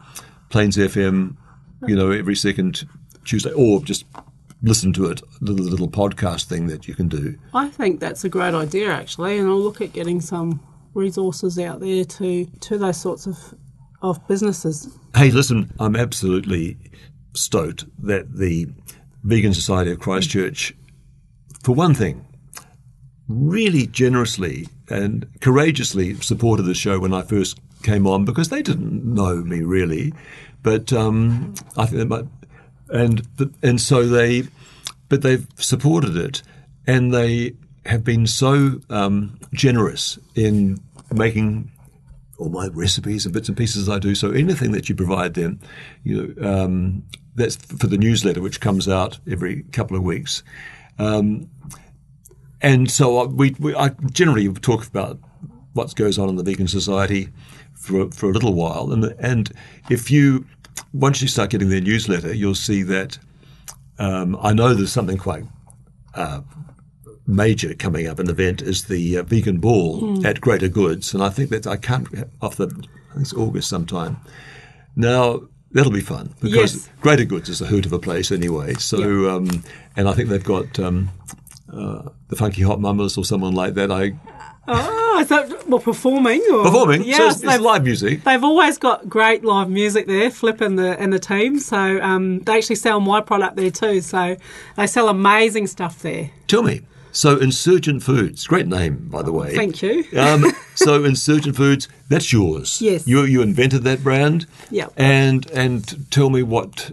Plains 0.48 0.76
FM, 0.76 1.36
you 1.86 1.94
know, 1.94 2.10
every 2.10 2.34
second 2.34 2.84
Tuesday, 3.24 3.52
or 3.52 3.82
just 3.84 4.04
listen 4.62 4.92
to 4.94 5.06
it, 5.06 5.22
the 5.40 5.52
little 5.52 5.88
podcast 5.88 6.44
thing 6.44 6.66
that 6.66 6.86
you 6.88 6.94
can 6.94 7.08
do. 7.08 7.38
I 7.54 7.68
think 7.68 8.00
that's 8.00 8.24
a 8.24 8.28
great 8.28 8.54
idea 8.54 8.90
actually, 8.90 9.38
and 9.38 9.48
I'll 9.48 9.60
look 9.60 9.80
at 9.80 9.92
getting 9.92 10.20
some 10.20 10.60
resources 10.94 11.58
out 11.58 11.78
there 11.80 12.04
to 12.04 12.44
to 12.46 12.76
those 12.78 13.00
sorts 13.00 13.26
of 13.26 13.54
of 14.02 14.26
businesses. 14.26 14.88
Hey, 15.14 15.30
listen, 15.30 15.70
I'm 15.78 15.94
absolutely 15.94 16.76
stoked 17.34 17.84
that 18.04 18.36
the 18.36 18.68
Vegan 19.22 19.54
Society 19.54 19.92
of 19.92 20.00
Christchurch, 20.00 20.74
for 21.62 21.74
one 21.74 21.94
thing, 21.94 22.26
really 23.28 23.86
generously 23.86 24.66
and 24.88 25.26
courageously 25.40 26.14
supported 26.14 26.64
the 26.64 26.74
show 26.74 26.98
when 26.98 27.14
I 27.14 27.22
first 27.22 27.58
came 27.82 28.06
on 28.06 28.24
because 28.24 28.48
they 28.48 28.62
didn't 28.62 29.04
know 29.04 29.36
me 29.36 29.62
really, 29.62 30.12
but 30.62 30.92
um, 30.92 31.54
I 31.76 31.86
think 31.86 31.98
they 31.98 32.04
might, 32.04 32.26
and 32.88 33.22
and 33.62 33.80
so 33.80 34.06
they, 34.06 34.44
but 35.08 35.22
they've 35.22 35.46
supported 35.56 36.16
it, 36.16 36.42
and 36.86 37.14
they 37.14 37.54
have 37.86 38.04
been 38.04 38.26
so 38.26 38.80
um, 38.90 39.38
generous 39.54 40.18
in 40.34 40.78
making 41.12 41.70
all 42.38 42.48
my 42.48 42.68
recipes 42.68 43.24
and 43.24 43.34
bits 43.34 43.48
and 43.48 43.56
pieces 43.56 43.88
I 43.88 43.98
do. 43.98 44.14
So 44.14 44.30
anything 44.30 44.72
that 44.72 44.88
you 44.88 44.94
provide 44.94 45.34
them, 45.34 45.60
you 46.02 46.34
know, 46.34 46.64
um, 46.64 47.04
that's 47.34 47.56
for 47.56 47.86
the 47.86 47.96
newsletter, 47.98 48.40
which 48.42 48.60
comes 48.60 48.88
out 48.88 49.18
every 49.30 49.62
couple 49.72 49.96
of 49.96 50.02
weeks. 50.02 50.42
Um, 50.98 51.48
and 52.60 52.90
so 52.90 53.18
I- 53.18 53.26
we, 53.26 53.56
we, 53.58 53.74
I 53.74 53.90
generally 54.12 54.52
talk 54.52 54.86
about 54.86 55.18
what 55.72 55.94
goes 55.94 56.18
on 56.18 56.28
in 56.28 56.36
the 56.36 56.42
vegan 56.42 56.68
society 56.68 57.28
for 57.74 58.10
for 58.10 58.28
a 58.30 58.32
little 58.32 58.52
while, 58.54 58.92
and 58.92 59.04
and 59.20 59.50
if 59.88 60.10
you 60.10 60.44
once 60.92 61.22
you 61.22 61.28
start 61.28 61.50
getting 61.50 61.68
their 61.70 61.80
newsletter, 61.80 62.34
you'll 62.34 62.54
see 62.54 62.82
that 62.82 63.18
um, 63.98 64.36
I 64.42 64.52
know 64.52 64.74
there's 64.74 64.92
something 64.92 65.16
quite 65.18 65.44
major 67.26 67.74
coming 67.74 68.06
up. 68.08 68.18
An 68.18 68.28
event 68.28 68.60
is 68.62 68.84
the 68.84 69.18
uh, 69.18 69.22
vegan 69.22 69.58
ball 69.60 70.26
at 70.26 70.40
Greater 70.40 70.68
Goods, 70.68 71.14
and 71.14 71.22
I 71.22 71.28
think 71.30 71.50
that 71.50 71.66
I 71.66 71.76
can't 71.76 72.08
off 72.42 72.56
the 72.56 72.66
I 72.66 73.14
think 73.14 73.22
it's 73.22 73.32
August 73.34 73.68
sometime. 73.68 74.16
Now 74.96 75.42
that'll 75.72 75.92
be 75.92 76.00
fun 76.00 76.34
because 76.40 76.74
Yes. 76.74 76.88
Greater 77.00 77.24
Goods 77.24 77.48
is 77.48 77.60
a 77.60 77.66
hoot 77.66 77.86
of 77.86 77.92
a 77.92 77.98
place 77.98 78.30
anyway. 78.32 78.74
So 78.74 79.30
um, 79.30 79.62
and 79.96 80.08
I 80.08 80.12
think 80.12 80.28
they've 80.28 80.44
got. 80.44 80.78
Um, 80.78 81.10
uh, 81.72 82.08
the 82.26 82.34
Funky 82.34 82.62
Hot 82.62 82.80
Mamas 82.80 83.16
or 83.16 83.24
someone 83.24 83.54
like 83.54 83.74
that. 83.74 83.92
I 83.92 84.14
Oh, 84.66 85.18
is 85.20 85.28
that 85.28 85.68
well 85.68 85.80
performing 85.80 86.42
or 86.52 86.64
performing. 86.64 87.02
Yes, 87.04 87.18
so 87.18 87.26
it's, 87.26 87.54
it's 87.54 87.62
live 87.62 87.82
music. 87.84 88.24
they've 88.24 88.44
always 88.44 88.78
got 88.78 89.08
great 89.08 89.44
live 89.44 89.70
music 89.70 90.06
there. 90.06 90.30
Flip 90.30 90.60
and 90.60 90.78
the 90.78 91.00
and 91.00 91.12
the 91.12 91.18
team, 91.18 91.58
so 91.58 92.00
um, 92.02 92.40
they 92.40 92.56
actually 92.58 92.76
sell 92.76 93.00
my 93.00 93.20
product 93.20 93.56
there 93.56 93.70
too. 93.70 94.00
So 94.00 94.36
they 94.76 94.86
sell 94.86 95.08
amazing 95.08 95.66
stuff 95.66 96.02
there. 96.02 96.30
Tell 96.46 96.62
me. 96.62 96.82
So 97.12 97.38
Insurgent 97.38 98.02
Foods, 98.02 98.46
great 98.46 98.66
name 98.66 99.08
by 99.08 99.22
the 99.22 99.32
way. 99.32 99.54
Thank 99.54 99.82
you. 99.82 100.04
um, 100.18 100.52
so 100.74 101.04
Insurgent 101.04 101.56
Foods, 101.56 101.88
that's 102.08 102.32
yours. 102.32 102.80
Yes. 102.80 103.06
You 103.06 103.24
you 103.24 103.42
invented 103.42 103.82
that 103.84 104.02
brand. 104.02 104.46
Yeah. 104.70 104.88
And 104.96 105.50
and 105.50 106.10
tell 106.10 106.30
me 106.30 106.42
what 106.42 106.92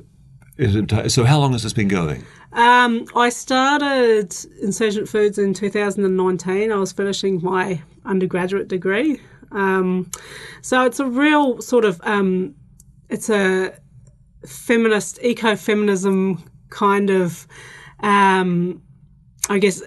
it. 0.58 1.12
So 1.12 1.24
how 1.24 1.40
long 1.40 1.54
has 1.54 1.64
this 1.64 1.74
been 1.74 1.88
going? 1.88 2.26
Um, 2.54 3.06
I 3.16 3.30
started 3.30 4.36
Insurgent 4.62 5.08
Foods 5.08 5.38
in 5.38 5.54
2019. 5.54 6.72
I 6.72 6.76
was 6.78 6.92
finishing 6.92 7.42
my 7.44 7.82
undergraduate 8.06 8.68
degree. 8.68 9.22
Um, 9.52 10.10
so 10.62 10.86
it's 10.86 11.00
a 11.00 11.06
real 11.06 11.62
sort 11.62 11.86
of 11.86 12.02
um, 12.04 12.56
it's 13.10 13.30
a 13.30 13.74
feminist 14.46 15.20
ecofeminism 15.22 16.42
kind 16.70 17.10
of 17.10 17.48
um, 18.00 18.82
I 19.50 19.60
guess 19.60 19.82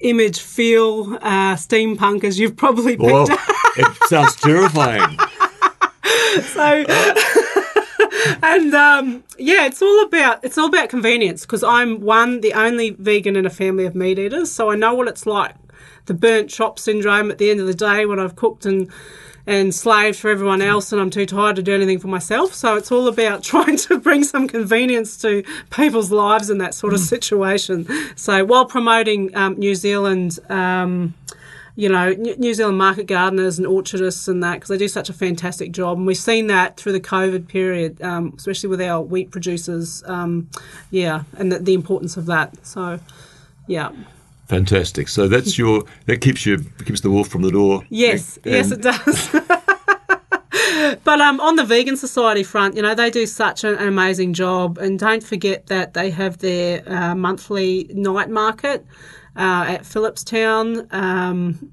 image 0.00 0.40
feel 0.40 1.14
uh, 1.22 1.54
steampunk 1.54 2.24
as 2.24 2.38
you've 2.38 2.56
probably 2.56 2.96
picked 2.96 3.10
Whoa, 3.10 3.24
up. 3.24 3.40
it 3.76 4.08
sounds 4.08 4.36
terrifying. 4.36 5.18
so 6.42 6.84
and 8.42 8.74
um, 8.74 9.24
yeah 9.38 9.66
it's 9.66 9.80
all 9.80 10.04
about 10.04 10.44
it's 10.44 10.58
all 10.58 10.66
about 10.66 10.88
convenience 10.88 11.42
because 11.42 11.62
i'm 11.62 12.00
one 12.00 12.40
the 12.40 12.52
only 12.52 12.90
vegan 12.90 13.36
in 13.36 13.46
a 13.46 13.50
family 13.50 13.86
of 13.86 13.94
meat 13.94 14.18
eaters 14.18 14.50
so 14.50 14.70
i 14.70 14.76
know 14.76 14.94
what 14.94 15.08
it's 15.08 15.26
like 15.26 15.54
the 16.06 16.14
burnt 16.14 16.50
chop 16.50 16.78
syndrome 16.78 17.30
at 17.30 17.38
the 17.38 17.50
end 17.50 17.60
of 17.60 17.66
the 17.66 17.74
day 17.74 18.06
when 18.06 18.18
i've 18.18 18.36
cooked 18.36 18.66
and 18.66 18.90
and 19.46 19.74
slaved 19.74 20.18
for 20.18 20.30
everyone 20.30 20.60
else 20.60 20.92
and 20.92 21.00
i'm 21.00 21.10
too 21.10 21.26
tired 21.26 21.56
to 21.56 21.62
do 21.62 21.74
anything 21.74 21.98
for 21.98 22.08
myself 22.08 22.54
so 22.54 22.76
it's 22.76 22.90
all 22.90 23.08
about 23.08 23.42
trying 23.52 23.76
to 23.76 23.98
bring 23.98 24.24
some 24.24 24.48
convenience 24.48 25.16
to 25.16 25.42
people's 25.70 26.10
lives 26.10 26.50
in 26.50 26.58
that 26.58 26.74
sort 26.74 26.92
of 26.92 27.00
situation 27.00 27.86
so 28.16 28.44
while 28.44 28.64
promoting 28.64 29.34
um, 29.36 29.54
new 29.58 29.74
zealand 29.74 30.38
um, 30.50 31.14
you 31.76 31.90
know, 31.90 32.12
New 32.12 32.34
New 32.36 32.54
Zealand 32.54 32.78
market 32.78 33.06
gardeners 33.06 33.58
and 33.58 33.66
orchardists 33.66 34.28
and 34.28 34.42
that 34.42 34.54
because 34.54 34.70
they 34.70 34.78
do 34.78 34.88
such 34.88 35.10
a 35.10 35.12
fantastic 35.12 35.72
job. 35.72 35.98
And 35.98 36.06
we've 36.06 36.16
seen 36.16 36.46
that 36.46 36.78
through 36.78 36.92
the 36.92 37.00
COVID 37.00 37.48
period, 37.48 38.00
um, 38.00 38.32
especially 38.36 38.70
with 38.70 38.80
our 38.80 39.02
wheat 39.02 39.30
producers. 39.30 40.02
Um, 40.06 40.48
yeah, 40.90 41.24
and 41.36 41.52
the, 41.52 41.58
the 41.58 41.74
importance 41.74 42.16
of 42.16 42.24
that. 42.26 42.66
So, 42.66 42.98
yeah. 43.66 43.90
Fantastic. 44.48 45.08
So 45.08 45.28
that's 45.28 45.58
your 45.62 45.82
that 46.06 46.20
keeps 46.20 46.46
you 46.46 46.58
keeps 46.84 47.00
the 47.00 47.10
wolf 47.10 47.28
from 47.28 47.42
the 47.42 47.50
door. 47.50 47.84
Yes, 47.88 48.38
And- 48.44 48.54
yes, 48.54 48.70
it 48.72 48.82
does. 48.82 49.30
but 51.04 51.20
um, 51.20 51.40
on 51.40 51.56
the 51.56 51.64
Vegan 51.64 51.96
Society 51.96 52.42
front, 52.42 52.76
you 52.76 52.82
know, 52.82 52.94
they 52.94 53.10
do 53.10 53.26
such 53.26 53.64
an, 53.64 53.74
an 53.76 53.88
amazing 53.88 54.32
job. 54.32 54.78
And 54.78 54.98
don't 54.98 55.22
forget 55.22 55.66
that 55.66 55.94
they 55.94 56.10
have 56.10 56.38
their 56.38 56.82
uh, 56.88 57.14
monthly 57.14 57.90
night 57.92 58.30
market 58.30 58.84
uh, 59.36 59.64
at 59.68 59.82
Phillipstown. 59.82 60.92
Um, 60.92 61.72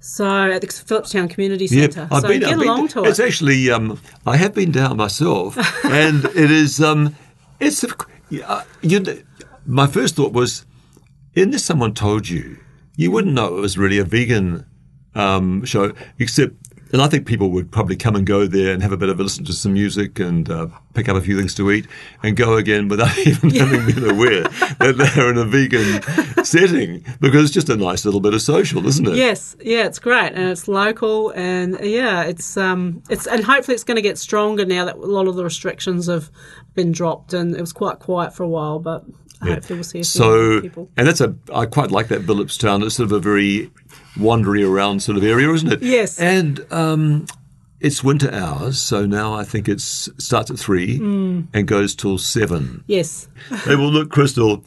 so 0.00 0.26
at 0.52 0.60
the 0.60 0.66
Phillipstown 0.66 1.30
Community 1.30 1.66
Centre. 1.66 2.06
I've 2.10 2.22
so 2.22 2.28
been, 2.28 2.40
get 2.40 2.50
I've 2.52 2.58
been- 2.58 2.68
along 2.68 2.88
to 2.88 3.04
It's 3.04 3.20
actually, 3.20 3.70
um, 3.70 3.98
I 4.26 4.36
have 4.36 4.54
been 4.54 4.70
down 4.70 4.98
myself, 4.98 5.56
and 5.86 6.26
it 6.26 6.50
is, 6.50 6.80
um, 6.82 7.16
it's, 7.58 7.82
a- 7.84 7.88
uh, 8.46 8.62
you, 8.82 9.00
know, 9.00 9.16
my 9.64 9.86
first 9.86 10.16
thought 10.16 10.34
was, 10.34 10.66
unless 11.36 11.64
someone 11.64 11.94
told 11.94 12.28
you, 12.28 12.58
you 12.96 13.10
wouldn't 13.10 13.34
know 13.34 13.56
it 13.56 13.60
was 13.60 13.76
really 13.76 13.98
a 13.98 14.04
vegan 14.04 14.66
um, 15.14 15.64
show, 15.64 15.92
except, 16.18 16.54
and 16.92 17.02
I 17.02 17.08
think 17.08 17.26
people 17.26 17.50
would 17.50 17.72
probably 17.72 17.96
come 17.96 18.14
and 18.14 18.24
go 18.24 18.46
there 18.46 18.72
and 18.72 18.82
have 18.82 18.92
a 18.92 18.96
bit 18.96 19.08
of 19.08 19.18
a 19.18 19.22
listen 19.22 19.44
to 19.46 19.52
some 19.52 19.72
music 19.72 20.20
and 20.20 20.48
uh, 20.48 20.68
pick 20.92 21.08
up 21.08 21.16
a 21.16 21.20
few 21.20 21.36
things 21.36 21.54
to 21.56 21.70
eat 21.72 21.88
and 22.22 22.36
go 22.36 22.56
again 22.56 22.88
without 22.88 23.16
even 23.26 23.50
having 23.50 23.86
been 23.86 24.10
aware 24.10 24.42
that 24.44 24.94
they're 24.96 25.30
in 25.30 25.38
a 25.38 25.44
vegan 25.44 26.44
setting 26.44 27.04
because 27.20 27.44
it's 27.44 27.54
just 27.54 27.68
a 27.68 27.76
nice 27.76 28.04
little 28.04 28.20
bit 28.20 28.34
of 28.34 28.42
social, 28.42 28.86
isn't 28.86 29.08
it? 29.08 29.16
Yes, 29.16 29.56
yeah, 29.60 29.86
it's 29.86 29.98
great, 29.98 30.32
and 30.32 30.48
it's 30.50 30.68
local, 30.68 31.30
and 31.30 31.78
yeah, 31.80 32.22
it's 32.22 32.56
um, 32.56 33.02
it's 33.10 33.26
and 33.26 33.44
hopefully 33.44 33.74
it's 33.74 33.84
going 33.84 33.96
to 33.96 34.02
get 34.02 34.18
stronger 34.18 34.64
now 34.64 34.84
that 34.84 34.96
a 34.96 34.98
lot 34.98 35.26
of 35.26 35.34
the 35.34 35.44
restrictions 35.44 36.06
have 36.06 36.30
been 36.74 36.92
dropped, 36.92 37.32
and 37.32 37.56
it 37.56 37.60
was 37.60 37.72
quite 37.72 37.98
quiet 37.98 38.34
for 38.34 38.42
a 38.44 38.48
while, 38.48 38.78
but 38.78 39.04
hopefully 39.52 39.76
we'll 39.78 39.84
see 39.84 39.98
a 39.98 40.02
few 40.02 40.04
So, 40.04 40.60
people. 40.60 40.90
and 40.96 41.06
that's 41.06 41.20
a, 41.20 41.34
I 41.52 41.66
quite 41.66 41.90
like 41.90 42.08
that 42.08 42.22
Phillipstown. 42.22 42.84
It's 42.84 42.96
sort 42.96 43.06
of 43.06 43.12
a 43.12 43.20
very 43.20 43.70
wandery 44.16 44.68
around 44.68 45.00
sort 45.02 45.16
of 45.18 45.24
area, 45.24 45.50
isn't 45.52 45.72
it? 45.72 45.82
Yes. 45.82 46.18
And 46.20 46.64
um, 46.72 47.26
it's 47.80 48.02
winter 48.04 48.32
hours, 48.32 48.80
so 48.80 49.04
now 49.06 49.34
I 49.34 49.44
think 49.44 49.68
it 49.68 49.80
starts 49.80 50.50
at 50.50 50.58
three 50.58 50.98
Mm. 50.98 51.46
and 51.52 51.66
goes 51.68 51.94
till 51.94 52.18
seven. 52.18 52.82
Yes, 52.86 53.28
hey, 53.64 53.76
well, 53.76 53.90
look, 53.90 54.10
Krystal, 54.10 54.64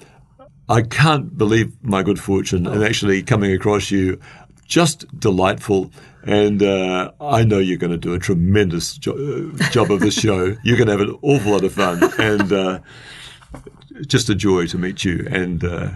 I 0.69 0.81
can't 0.81 1.37
believe 1.37 1.71
my 1.81 2.03
good 2.03 2.19
fortune 2.19 2.67
and 2.67 2.83
actually 2.83 3.23
coming 3.23 3.51
across 3.53 3.89
you. 3.91 4.19
Just 4.65 5.05
delightful. 5.17 5.91
And 6.23 6.61
uh, 6.61 7.11
I 7.21 7.45
know 7.45 7.57
you're 7.59 7.77
going 7.77 7.93
to 7.93 7.97
do 7.97 8.13
a 8.13 8.19
tremendous 8.19 8.97
jo- 8.97 9.13
uh, 9.57 9.69
job 9.69 9.89
of 9.91 10.01
this 10.01 10.13
show. 10.19 10.57
You're 10.65 10.75
going 10.75 10.87
to 10.87 10.91
have 10.91 10.99
an 10.99 11.17
awful 11.21 11.53
lot 11.53 11.63
of 11.63 11.71
fun. 11.71 12.03
And 12.19 12.51
uh, 12.51 12.79
just 14.05 14.29
a 14.29 14.35
joy 14.35 14.67
to 14.67 14.77
meet 14.77 15.03
you. 15.03 15.27
And 15.29 15.63
uh, 15.63 15.89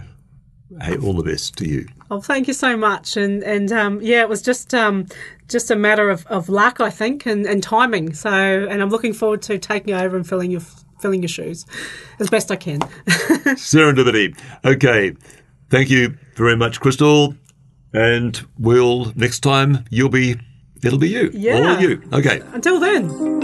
hey, 0.80 0.96
all 0.96 1.14
the 1.14 1.22
best 1.22 1.56
to 1.58 1.68
you. 1.68 1.86
Oh, 2.10 2.20
thank 2.20 2.48
you 2.48 2.54
so 2.54 2.76
much. 2.76 3.16
And 3.16 3.42
and 3.42 3.70
um, 3.72 4.00
yeah, 4.02 4.22
it 4.22 4.28
was 4.28 4.42
just 4.42 4.74
um, 4.74 5.06
just 5.48 5.70
a 5.70 5.76
matter 5.76 6.10
of, 6.10 6.26
of 6.26 6.48
luck, 6.48 6.80
I 6.80 6.90
think, 6.90 7.26
and, 7.26 7.46
and 7.46 7.62
timing. 7.62 8.14
So, 8.14 8.30
and 8.30 8.82
I'm 8.82 8.88
looking 8.90 9.12
forward 9.12 9.42
to 9.42 9.58
taking 9.58 9.94
over 9.94 10.16
and 10.16 10.26
filling 10.28 10.50
your 10.50 10.62
filling 11.00 11.22
your 11.22 11.28
shoes 11.28 11.66
as 12.20 12.30
best 12.30 12.50
I 12.50 12.56
can. 12.56 12.80
Serendipity. 13.58 14.38
Okay. 14.64 15.14
Thank 15.68 15.90
you 15.90 16.16
very 16.36 16.56
much, 16.56 16.80
Krystal. 16.80 17.36
And 17.92 18.40
we'll 18.58 19.12
next 19.16 19.40
time 19.40 19.84
you'll 19.90 20.08
be 20.08 20.36
it'll 20.82 20.98
be 20.98 21.10
you. 21.10 21.30
Yeah. 21.32 21.74
All 21.74 21.80
you. 21.80 22.02
Okay. 22.12 22.40
Until 22.52 22.80
then. 22.80 23.42